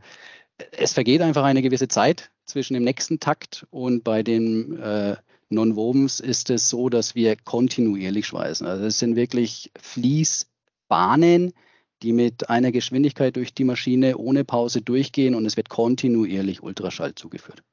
es 0.71 0.93
vergeht 0.93 1.21
einfach 1.21 1.43
eine 1.43 1.61
gewisse 1.61 1.87
Zeit 1.87 2.31
zwischen 2.45 2.73
dem 2.75 2.83
nächsten 2.83 3.19
Takt 3.19 3.65
und 3.71 4.03
bei 4.03 4.23
den 4.23 4.77
äh, 4.79 5.15
Non-Wovens 5.49 6.19
ist 6.19 6.49
es 6.49 6.69
so, 6.69 6.89
dass 6.89 7.15
wir 7.15 7.35
kontinuierlich 7.35 8.27
schweißen. 8.27 8.65
Also 8.65 8.85
es 8.85 8.99
sind 8.99 9.15
wirklich 9.15 9.71
Fließbahnen, 9.77 11.53
die 12.01 12.13
mit 12.13 12.49
einer 12.49 12.71
Geschwindigkeit 12.71 13.35
durch 13.35 13.53
die 13.53 13.65
Maschine 13.65 14.17
ohne 14.17 14.45
Pause 14.45 14.81
durchgehen 14.81 15.35
und 15.35 15.45
es 15.45 15.57
wird 15.57 15.69
kontinuierlich 15.69 16.63
Ultraschall 16.63 17.15
zugeführt. 17.15 17.63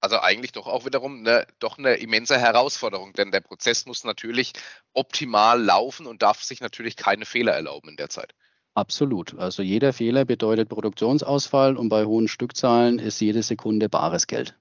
Also 0.00 0.18
eigentlich 0.18 0.52
doch 0.52 0.66
auch 0.66 0.86
wiederum 0.86 1.18
eine, 1.20 1.46
doch 1.58 1.76
eine 1.76 1.94
immense 1.94 2.38
Herausforderung, 2.38 3.12
denn 3.12 3.30
der 3.30 3.40
Prozess 3.40 3.84
muss 3.86 4.04
natürlich 4.04 4.52
optimal 4.94 5.62
laufen 5.62 6.06
und 6.06 6.22
darf 6.22 6.42
sich 6.42 6.60
natürlich 6.60 6.96
keine 6.96 7.26
Fehler 7.26 7.52
erlauben 7.52 7.90
in 7.90 7.96
der 7.96 8.08
Zeit. 8.08 8.34
Absolut. 8.74 9.38
Also 9.38 9.62
jeder 9.62 9.92
Fehler 9.92 10.24
bedeutet 10.24 10.68
Produktionsausfall 10.68 11.76
und 11.76 11.88
bei 11.88 12.04
hohen 12.04 12.28
Stückzahlen 12.28 12.98
ist 12.98 13.20
jede 13.20 13.42
Sekunde 13.42 13.88
bares 13.88 14.26
Geld. 14.26 14.56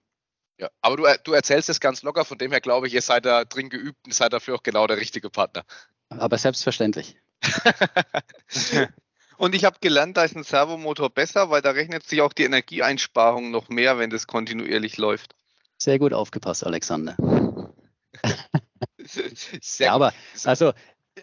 Ja, 0.57 0.69
aber 0.81 0.97
du, 0.97 1.05
du 1.23 1.31
erzählst 1.31 1.69
es 1.69 1.79
ganz 1.79 2.03
locker, 2.03 2.25
von 2.25 2.37
dem 2.37 2.51
her 2.51 2.59
glaube 2.59 2.87
ich, 2.87 2.93
ihr 2.93 3.01
seid 3.01 3.25
da 3.25 3.45
drin 3.45 3.69
geübt 3.69 4.05
und 4.05 4.13
seid 4.13 4.33
dafür 4.33 4.55
auch 4.55 4.63
genau 4.63 4.87
der 4.87 4.97
richtige 4.97 5.29
Partner. 5.29 5.63
Aber 6.09 6.37
selbstverständlich. 6.37 7.15
und 9.39 9.55
ich 9.55 9.63
habe 9.63 9.77
gelernt, 9.79 10.17
da 10.17 10.25
ist 10.25 10.35
ein 10.35 10.43
Servomotor 10.43 11.09
besser, 11.09 11.49
weil 11.49 11.61
da 11.61 11.71
rechnet 11.71 12.03
sich 12.03 12.21
auch 12.21 12.33
die 12.33 12.43
Energieeinsparung 12.43 13.51
noch 13.51 13.69
mehr, 13.69 13.97
wenn 13.97 14.09
das 14.09 14.27
kontinuierlich 14.27 14.97
läuft. 14.97 15.33
Sehr 15.77 15.97
gut 15.97 16.13
aufgepasst, 16.13 16.65
Alexander. 16.65 17.15
Ja, 19.79 19.93
aber 19.93 20.13
also 20.43 20.73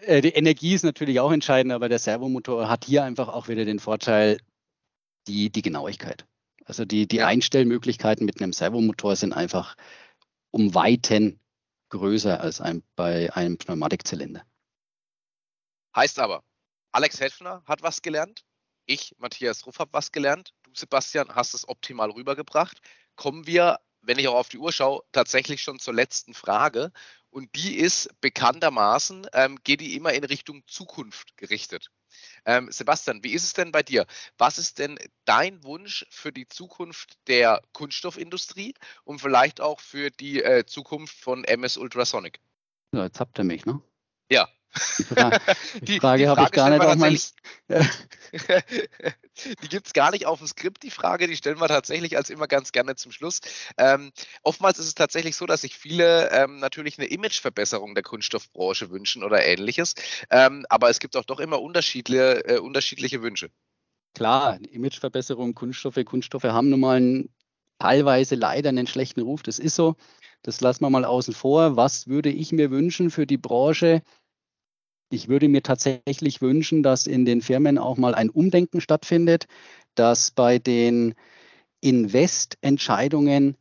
äh, 0.01 0.19
die 0.19 0.31
Energie 0.31 0.73
ist 0.73 0.83
natürlich 0.83 1.21
auch 1.21 1.31
entscheidend, 1.31 1.71
aber 1.71 1.87
der 1.87 1.99
Servomotor 1.99 2.67
hat 2.67 2.83
hier 2.83 3.05
einfach 3.05 3.29
auch 3.29 3.47
wieder 3.47 3.63
den 3.63 3.79
Vorteil, 3.79 4.39
die, 5.27 5.49
die 5.49 5.61
Genauigkeit. 5.61 6.25
Also 6.65 6.83
die, 6.83 7.07
die 7.07 7.17
ja. 7.17 7.27
Einstellmöglichkeiten 7.27 8.25
mit 8.25 8.41
einem 8.41 8.51
Servomotor 8.51 9.15
sind 9.15 9.31
einfach 9.31 9.77
um 10.51 10.75
Weiten 10.75 11.39
größer 11.89 12.41
als 12.41 12.59
ein, 12.59 12.83
bei 12.97 13.33
einem 13.33 13.57
Pneumatikzylinder. 13.57 14.43
Heißt 15.95 16.19
aber, 16.19 16.43
Alex 16.97 17.21
Hefner 17.21 17.61
hat 17.67 17.83
was 17.83 18.01
gelernt, 18.01 18.43
ich, 18.87 19.13
Matthias 19.19 19.67
Ruff, 19.67 19.77
habe 19.77 19.93
was 19.93 20.11
gelernt, 20.11 20.55
du, 20.63 20.71
Sebastian, 20.73 21.35
hast 21.35 21.53
es 21.53 21.69
optimal 21.69 22.09
rübergebracht. 22.09 22.79
Kommen 23.15 23.45
wir, 23.45 23.79
wenn 24.01 24.17
ich 24.17 24.27
auch 24.27 24.33
auf 24.33 24.49
die 24.49 24.57
Uhr 24.57 24.71
schaue, 24.71 25.03
tatsächlich 25.11 25.61
schon 25.61 25.77
zur 25.77 25.93
letzten 25.93 26.33
Frage. 26.33 26.91
Und 27.29 27.53
die 27.55 27.77
ist 27.77 28.09
bekanntermaßen, 28.19 29.27
ähm, 29.33 29.59
geht 29.63 29.81
die 29.81 29.95
immer 29.95 30.11
in 30.13 30.23
Richtung 30.23 30.65
Zukunft 30.65 31.37
gerichtet. 31.37 31.91
Ähm, 32.45 32.71
Sebastian, 32.71 33.23
wie 33.23 33.33
ist 33.33 33.43
es 33.43 33.53
denn 33.53 33.71
bei 33.71 33.83
dir? 33.83 34.07
Was 34.39 34.57
ist 34.57 34.79
denn 34.79 34.97
dein 35.25 35.63
Wunsch 35.63 36.03
für 36.09 36.31
die 36.31 36.47
Zukunft 36.47 37.19
der 37.27 37.61
Kunststoffindustrie 37.73 38.73
und 39.03 39.21
vielleicht 39.21 39.61
auch 39.61 39.81
für 39.81 40.09
die 40.09 40.41
äh, 40.41 40.65
Zukunft 40.65 41.15
von 41.15 41.43
MS 41.43 41.77
Ultrasonic? 41.77 42.39
Ja, 42.91 43.03
jetzt 43.03 43.19
habt 43.19 43.37
ihr 43.37 43.43
mich, 43.43 43.67
ne? 43.67 43.79
Ja. 44.31 44.49
Die, 44.97 45.03
Fra 45.03 45.39
die 45.81 45.99
Frage, 45.99 46.23
die 46.23 46.29
habe 46.29 46.43
ich 46.43 46.51
gar 46.51 46.69
nicht 46.69 46.81
auf 46.81 46.95
meinem. 46.95 47.17
die 49.61 49.67
gibt 49.67 49.87
es 49.87 49.93
gar 49.93 50.11
nicht 50.11 50.25
auf 50.25 50.39
dem 50.39 50.47
Skript, 50.47 50.83
die 50.83 50.91
Frage. 50.91 51.27
Die 51.27 51.35
stellen 51.35 51.59
wir 51.59 51.67
tatsächlich 51.67 52.17
als 52.17 52.29
immer 52.29 52.47
ganz 52.47 52.71
gerne 52.71 52.95
zum 52.95 53.11
Schluss. 53.11 53.41
Ähm, 53.77 54.11
oftmals 54.43 54.79
ist 54.79 54.87
es 54.87 54.95
tatsächlich 54.95 55.35
so, 55.35 55.45
dass 55.45 55.61
sich 55.61 55.77
viele 55.77 56.31
ähm, 56.31 56.59
natürlich 56.59 56.97
eine 56.97 57.07
Imageverbesserung 57.07 57.95
der 57.95 58.03
Kunststoffbranche 58.03 58.89
wünschen 58.89 59.23
oder 59.23 59.43
ähnliches. 59.43 59.95
Ähm, 60.29 60.65
aber 60.69 60.89
es 60.89 60.99
gibt 60.99 61.15
auch 61.15 61.25
doch 61.25 61.39
immer 61.39 61.61
unterschiedliche, 61.61 62.45
äh, 62.47 62.59
unterschiedliche 62.59 63.21
Wünsche. 63.21 63.49
Klar, 64.13 64.59
Imageverbesserung, 64.71 65.53
Kunststoffe. 65.53 66.03
Kunststoffe 66.05 66.43
haben 66.43 66.69
nun 66.69 66.79
mal 66.79 66.97
einen, 66.97 67.29
teilweise 67.79 68.35
leider 68.35 68.69
einen 68.69 68.87
schlechten 68.87 69.21
Ruf. 69.21 69.43
Das 69.43 69.59
ist 69.59 69.75
so. 69.75 69.95
Das 70.41 70.61
lassen 70.61 70.83
wir 70.83 70.89
mal 70.89 71.05
außen 71.05 71.33
vor. 71.33 71.75
Was 71.75 72.07
würde 72.07 72.29
ich 72.29 72.51
mir 72.51 72.71
wünschen 72.71 73.11
für 73.11 73.27
die 73.27 73.37
Branche? 73.37 74.01
Ich 75.09 75.29
würde 75.29 75.47
mir 75.47 75.63
tatsächlich 75.63 76.41
wünschen, 76.41 76.83
dass 76.83 77.07
in 77.07 77.23
den 77.23 77.41
Firmen 77.41 77.77
auch 77.77 77.97
mal 77.97 78.13
ein 78.13 78.29
Umdenken 78.29 78.81
stattfindet, 78.81 79.45
dass 79.95 80.31
bei 80.31 80.59
den 80.59 81.13
Investentscheidungen 81.79 83.55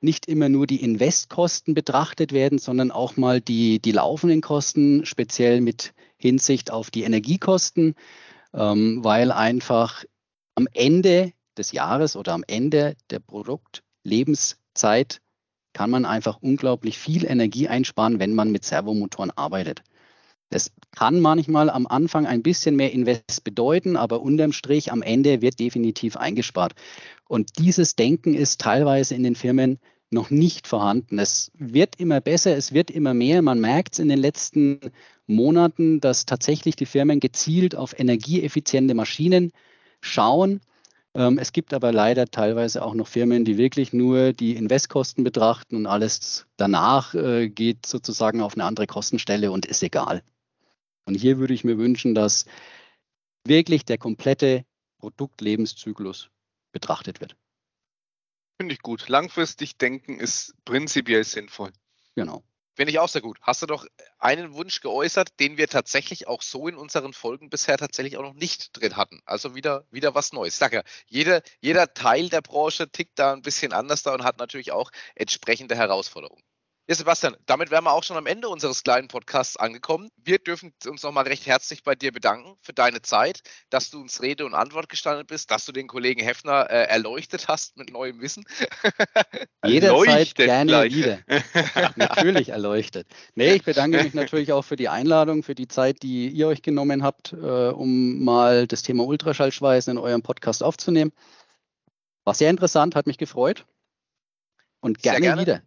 nicht 0.00 0.26
immer 0.26 0.48
nur 0.48 0.68
die 0.68 0.82
Investkosten 0.82 1.74
betrachtet 1.74 2.32
werden, 2.32 2.58
sondern 2.58 2.92
auch 2.92 3.16
mal 3.16 3.40
die, 3.40 3.80
die 3.80 3.92
laufenden 3.92 4.42
Kosten, 4.42 5.04
speziell 5.04 5.60
mit 5.60 5.92
Hinsicht 6.16 6.70
auf 6.70 6.90
die 6.90 7.02
Energiekosten, 7.02 7.94
ähm, 8.54 9.02
weil 9.02 9.32
einfach 9.32 10.04
am 10.54 10.68
Ende 10.72 11.32
des 11.58 11.72
Jahres 11.72 12.14
oder 12.14 12.34
am 12.34 12.44
Ende 12.46 12.94
der 13.10 13.18
Produktlebenszeit 13.18 15.20
kann 15.72 15.90
man 15.90 16.04
einfach 16.04 16.38
unglaublich 16.40 16.98
viel 16.98 17.26
Energie 17.26 17.68
einsparen, 17.68 18.20
wenn 18.20 18.34
man 18.34 18.52
mit 18.52 18.64
Servomotoren 18.64 19.32
arbeitet. 19.32 19.82
Das 20.50 20.70
kann 20.92 21.20
manchmal 21.20 21.68
am 21.70 21.86
Anfang 21.86 22.26
ein 22.26 22.42
bisschen 22.42 22.76
mehr 22.76 22.92
Invest 22.92 23.42
bedeuten, 23.42 23.96
aber 23.96 24.22
unterm 24.22 24.52
Strich 24.52 24.92
am 24.92 25.02
Ende 25.02 25.42
wird 25.42 25.58
definitiv 25.58 26.16
eingespart. 26.16 26.74
Und 27.28 27.58
dieses 27.58 27.96
Denken 27.96 28.34
ist 28.34 28.60
teilweise 28.60 29.14
in 29.14 29.24
den 29.24 29.34
Firmen 29.34 29.78
noch 30.10 30.30
nicht 30.30 30.66
vorhanden. 30.66 31.18
Es 31.18 31.50
wird 31.58 31.96
immer 31.98 32.20
besser, 32.20 32.56
es 32.56 32.72
wird 32.72 32.90
immer 32.90 33.12
mehr. 33.12 33.42
Man 33.42 33.60
merkt 33.60 33.94
es 33.94 33.98
in 33.98 34.08
den 34.08 34.20
letzten 34.20 34.80
Monaten, 35.26 36.00
dass 36.00 36.26
tatsächlich 36.26 36.76
die 36.76 36.86
Firmen 36.86 37.18
gezielt 37.18 37.74
auf 37.74 37.98
energieeffiziente 37.98 38.94
Maschinen 38.94 39.52
schauen. 40.00 40.60
Ähm, 41.14 41.38
es 41.38 41.52
gibt 41.52 41.74
aber 41.74 41.92
leider 41.92 42.26
teilweise 42.26 42.84
auch 42.84 42.94
noch 42.94 43.08
Firmen, 43.08 43.44
die 43.44 43.58
wirklich 43.58 43.92
nur 43.92 44.32
die 44.32 44.54
Investkosten 44.54 45.24
betrachten 45.24 45.74
und 45.74 45.86
alles 45.86 46.46
danach 46.56 47.14
äh, 47.14 47.48
geht 47.48 47.86
sozusagen 47.86 48.42
auf 48.42 48.54
eine 48.54 48.64
andere 48.64 48.86
Kostenstelle 48.86 49.50
und 49.50 49.66
ist 49.66 49.82
egal. 49.82 50.22
Und 51.06 51.14
hier 51.14 51.38
würde 51.38 51.54
ich 51.54 51.64
mir 51.64 51.78
wünschen, 51.78 52.14
dass 52.14 52.44
wirklich 53.44 53.84
der 53.84 53.96
komplette 53.96 54.64
Produktlebenszyklus 54.98 56.30
betrachtet 56.72 57.20
wird. 57.20 57.36
Finde 58.58 58.74
ich 58.74 58.82
gut. 58.82 59.08
Langfristig 59.08 59.78
denken 59.78 60.18
ist 60.18 60.54
prinzipiell 60.64 61.24
sinnvoll. 61.24 61.72
Genau. 62.14 62.42
Finde 62.74 62.90
ich 62.90 62.98
auch 62.98 63.08
sehr 63.08 63.22
gut. 63.22 63.38
Hast 63.40 63.62
du 63.62 63.66
doch 63.66 63.86
einen 64.18 64.52
Wunsch 64.52 64.80
geäußert, 64.80 65.40
den 65.40 65.56
wir 65.56 65.68
tatsächlich 65.68 66.28
auch 66.28 66.42
so 66.42 66.68
in 66.68 66.76
unseren 66.76 67.14
Folgen 67.14 67.48
bisher 67.48 67.78
tatsächlich 67.78 68.18
auch 68.18 68.22
noch 68.22 68.34
nicht 68.34 68.78
drin 68.78 68.96
hatten. 68.96 69.22
Also 69.24 69.54
wieder, 69.54 69.86
wieder 69.90 70.14
was 70.14 70.32
Neues. 70.32 70.58
Sage 70.58 70.76
ja, 70.76 70.82
jeder, 71.06 71.42
jeder 71.60 71.94
Teil 71.94 72.28
der 72.28 72.42
Branche 72.42 72.90
tickt 72.90 73.18
da 73.18 73.32
ein 73.32 73.42
bisschen 73.42 73.72
anders 73.72 74.02
da 74.02 74.12
und 74.12 74.24
hat 74.24 74.38
natürlich 74.38 74.72
auch 74.72 74.90
entsprechende 75.14 75.74
Herausforderungen. 75.74 76.42
Ja, 76.88 76.94
Sebastian, 76.94 77.36
damit 77.46 77.72
wären 77.72 77.82
wir 77.82 77.90
auch 77.92 78.04
schon 78.04 78.16
am 78.16 78.26
Ende 78.26 78.48
unseres 78.48 78.84
kleinen 78.84 79.08
Podcasts 79.08 79.56
angekommen. 79.56 80.08
Wir 80.16 80.38
dürfen 80.38 80.72
uns 80.86 81.02
nochmal 81.02 81.26
recht 81.26 81.44
herzlich 81.44 81.82
bei 81.82 81.96
dir 81.96 82.12
bedanken 82.12 82.56
für 82.60 82.72
deine 82.72 83.02
Zeit, 83.02 83.40
dass 83.70 83.90
du 83.90 84.00
uns 84.00 84.22
Rede 84.22 84.46
und 84.46 84.54
Antwort 84.54 84.88
gestanden 84.88 85.26
bist, 85.26 85.50
dass 85.50 85.64
du 85.64 85.72
den 85.72 85.88
Kollegen 85.88 86.22
Hefner 86.22 86.70
äh, 86.70 86.84
erleuchtet 86.84 87.48
hast 87.48 87.76
mit 87.76 87.90
neuem 87.90 88.20
Wissen. 88.20 88.44
Jederzeit 89.66 90.36
gerne 90.36 90.70
gleich. 90.70 90.94
wieder. 90.94 91.18
natürlich 91.96 92.50
erleuchtet. 92.50 93.08
Nee, 93.34 93.54
ich 93.54 93.64
bedanke 93.64 94.04
mich 94.04 94.14
natürlich 94.14 94.52
auch 94.52 94.62
für 94.62 94.76
die 94.76 94.88
Einladung, 94.88 95.42
für 95.42 95.56
die 95.56 95.66
Zeit, 95.66 96.04
die 96.04 96.28
ihr 96.28 96.46
euch 96.46 96.62
genommen 96.62 97.02
habt, 97.02 97.32
äh, 97.32 97.36
um 97.36 98.22
mal 98.22 98.68
das 98.68 98.82
Thema 98.82 99.04
Ultraschallschweißen 99.06 99.90
in 99.90 99.98
eurem 99.98 100.22
Podcast 100.22 100.62
aufzunehmen. 100.62 101.10
War 102.22 102.34
sehr 102.34 102.50
interessant, 102.50 102.94
hat 102.94 103.08
mich 103.08 103.18
gefreut. 103.18 103.66
Und 104.78 105.02
gerne, 105.02 105.20
gerne. 105.20 105.42
wieder. 105.42 105.62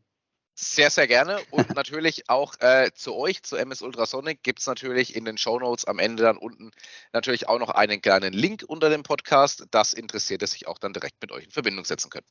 Sehr, 0.61 0.91
sehr 0.91 1.07
gerne. 1.07 1.39
Und 1.51 1.69
natürlich 1.75 2.29
auch 2.29 2.53
äh, 2.59 2.91
zu 2.93 3.15
euch, 3.15 3.43
zu 3.43 3.55
MS 3.55 3.81
Ultrasonic, 3.81 4.43
gibt 4.43 4.59
es 4.59 4.67
natürlich 4.67 5.15
in 5.15 5.23
den 5.23 5.37
Show 5.37 5.57
Notes 5.57 5.85
am 5.85 5.99
Ende 5.99 6.23
dann 6.23 6.35
unten 6.35 6.71
natürlich 7.13 7.47
auch 7.47 7.59
noch 7.59 7.69
einen 7.69 8.01
kleinen 8.01 8.33
Link 8.33 8.65
unter 8.67 8.89
dem 8.89 9.03
Podcast. 9.03 9.65
Das 9.71 9.93
interessiert 9.93 10.43
es 10.43 10.51
sich 10.51 10.67
auch 10.67 10.77
dann 10.77 10.91
direkt 10.91 11.21
mit 11.21 11.31
euch 11.31 11.45
in 11.45 11.51
Verbindung 11.51 11.85
setzen 11.85 12.09
können. 12.09 12.27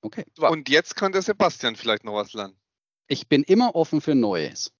Okay. 0.00 0.24
Super. 0.34 0.50
Und 0.50 0.70
jetzt 0.70 0.96
könnte 0.96 1.20
Sebastian 1.20 1.76
vielleicht 1.76 2.04
noch 2.04 2.14
was 2.14 2.32
lernen. 2.32 2.56
Ich 3.08 3.28
bin 3.28 3.42
immer 3.42 3.74
offen 3.74 4.00
für 4.00 4.14
Neues. 4.14 4.72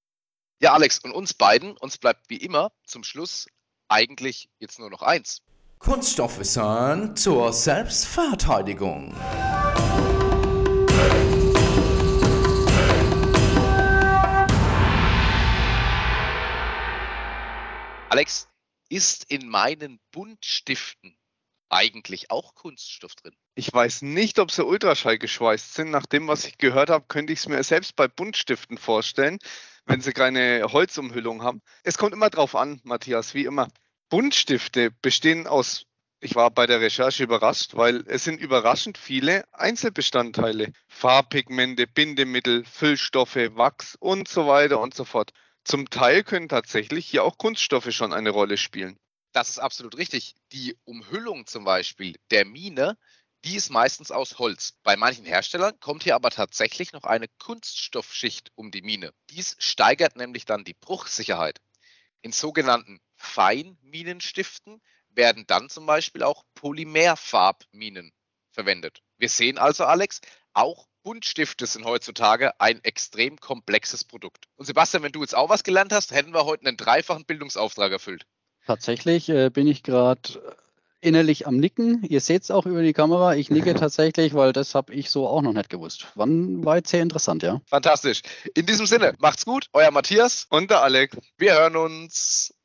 Ja, 0.59 0.73
Alex, 0.73 1.01
und 1.01 1.13
uns 1.13 1.35
beiden, 1.35 1.77
uns 1.77 1.99
bleibt 1.99 2.31
wie 2.31 2.39
immer 2.39 2.73
zum 2.87 3.05
Schluss 3.05 3.47
eigentlich 3.89 4.49
jetzt 4.59 4.79
nur 4.79 4.89
noch 4.89 5.03
eins. 5.03 5.43
Kunststoffwissen 5.81 7.15
zur 7.15 7.53
Selbstverteidigung. 7.53 9.15
Alex, 18.17 18.49
ist 18.89 19.31
in 19.31 19.47
meinen 19.47 20.01
Buntstiften 20.11 21.19
eigentlich 21.69 22.31
auch 22.31 22.55
Kunststoff 22.55 23.15
drin? 23.15 23.37
Ich 23.55 23.71
weiß 23.71 24.01
nicht, 24.01 24.39
ob 24.39 24.51
sie 24.51 24.65
Ultraschall 24.65 25.19
geschweißt 25.19 25.75
sind. 25.75 25.91
Nach 25.91 26.07
dem, 26.07 26.27
was 26.27 26.47
ich 26.47 26.57
gehört 26.57 26.89
habe, 26.89 27.05
könnte 27.09 27.35
ich 27.35 27.41
es 27.41 27.47
mir 27.47 27.63
selbst 27.63 27.95
bei 27.95 28.09
Buntstiften 28.09 28.79
vorstellen, 28.79 29.39
wenn 29.85 30.01
sie 30.01 30.15
keine 30.15 30.65
Holzumhüllung 30.73 31.43
haben. 31.43 31.61
Es 31.83 31.99
kommt 31.99 32.15
immer 32.15 32.31
drauf 32.31 32.55
an, 32.55 32.81
Matthias, 32.85 33.35
wie 33.35 33.45
immer. 33.45 33.69
Buntstifte 34.09 34.93
bestehen 35.03 35.47
aus, 35.47 35.85
ich 36.19 36.35
war 36.35 36.51
bei 36.51 36.67
der 36.67 36.81
Recherche 36.81 37.23
überrascht, 37.23 37.77
weil 37.77 38.03
es 38.07 38.25
sind 38.25 38.41
überraschend 38.41 38.97
viele 38.97 39.45
Einzelbestandteile. 39.53 40.73
Farbpigmente, 40.89 41.87
Bindemittel, 41.87 42.65
Füllstoffe, 42.65 43.37
Wachs 43.37 43.95
und 44.01 44.27
so 44.27 44.47
weiter 44.47 44.81
und 44.81 44.95
so 44.95 45.05
fort. 45.05 45.33
Zum 45.67 45.91
Teil 45.91 46.23
können 46.23 46.49
tatsächlich 46.49 47.09
hier 47.09 47.25
auch 47.25 47.39
Kunststoffe 47.39 47.91
schon 47.91 48.13
eine 48.13 48.31
Rolle 48.31 48.57
spielen. 48.57 49.01
Das 49.33 49.49
ist 49.49 49.59
absolut 49.59 49.97
richtig. 49.97 50.37
Die 50.53 50.77
Umhüllung 50.85 51.45
zum 51.49 51.65
Beispiel 51.65 52.15
der 52.31 52.45
Mine, 52.45 52.97
die 53.45 53.57
ist 53.57 53.71
meistens 53.71 54.13
aus 54.13 54.39
Holz. 54.39 54.75
Bei 54.85 54.97
manchen 54.97 55.25
Herstellern 55.25 55.75
kommt 55.81 56.05
hier 56.05 56.15
aber 56.15 56.31
tatsächlich 56.31 56.93
noch 56.93 57.03
eine 57.03 57.27
Kunststoffschicht 57.41 58.53
um 58.55 58.71
die 58.71 58.83
Mine. 58.83 59.11
Dies 59.31 59.57
steigert 59.59 60.15
nämlich 60.15 60.45
dann 60.45 60.63
die 60.63 60.75
Bruchsicherheit. 60.75 61.61
In 62.23 62.31
sogenannten 62.31 63.01
Feinminenstiften 63.17 64.81
werden 65.09 65.49
dann 65.49 65.69
zum 65.69 65.85
Beispiel 65.85 66.23
auch 66.23 66.45
Polymerfarbminen 66.55 68.13
verwendet. 68.53 69.03
Wir 69.19 69.29
sehen 69.29 69.59
also, 69.59 69.85
Alex, 69.85 70.21
auch 70.53 70.87
Buntstifte 71.07 71.67
sind 71.67 71.85
heutzutage 71.85 72.61
ein 72.61 72.83
extrem 72.83 73.39
komplexes 73.39 74.03
Produkt. 74.03 74.47
Und 74.57 74.65
Sebastian, 74.65 75.05
wenn 75.05 75.13
du 75.13 75.21
jetzt 75.21 75.37
auch 75.37 75.49
was 75.49 75.63
gelernt 75.63 75.93
hast, 75.93 76.11
hätten 76.11 76.35
wir 76.35 76.47
heute 76.47 76.67
einen 76.67 76.77
dreifachen 76.77 77.25
Bildungsauftrag 77.25 77.93
erfüllt. 77.93 78.27
Tatsächlich 78.67 79.29
äh, 79.29 79.51
bin 79.51 79.69
ich 79.69 79.85
gerade 79.85 80.57
innerlich 81.01 81.47
am 81.47 81.59
Nicken. 81.59 82.03
Ihr 82.03 82.21
seht 82.21 82.43
es 82.43 82.51
auch 82.51 82.67
über 82.67 82.83
die 82.83 82.93
Kamera. 82.93 83.37
Ich 83.37 83.51
nicke 83.51 83.75
tatsächlich, 83.79 84.35
weil 84.35 84.53
das 84.53 84.75
habe 84.75 84.93
ich 84.95 85.09
so 85.09 85.29
auch 85.29 85.43
noch 85.43 85.53
nicht 85.53 85.71
gewusst. 85.71 86.09
Wann 86.17 86.65
war 86.65 86.79
jetzt 86.79 86.91
sehr 86.91 87.03
interessant, 87.03 87.45
ja? 87.45 87.61
Fantastisch. 87.67 88.23
In 88.57 88.67
diesem 88.67 88.87
Sinne, 88.87 89.15
macht's 89.21 89.45
gut. 89.45 89.69
Euer 89.75 89.93
Matthias 89.93 90.49
und 90.51 90.73
der 90.73 90.83
Alex. 90.83 91.17
Wir 91.39 91.55
hören 91.55 91.77
uns. 91.77 92.53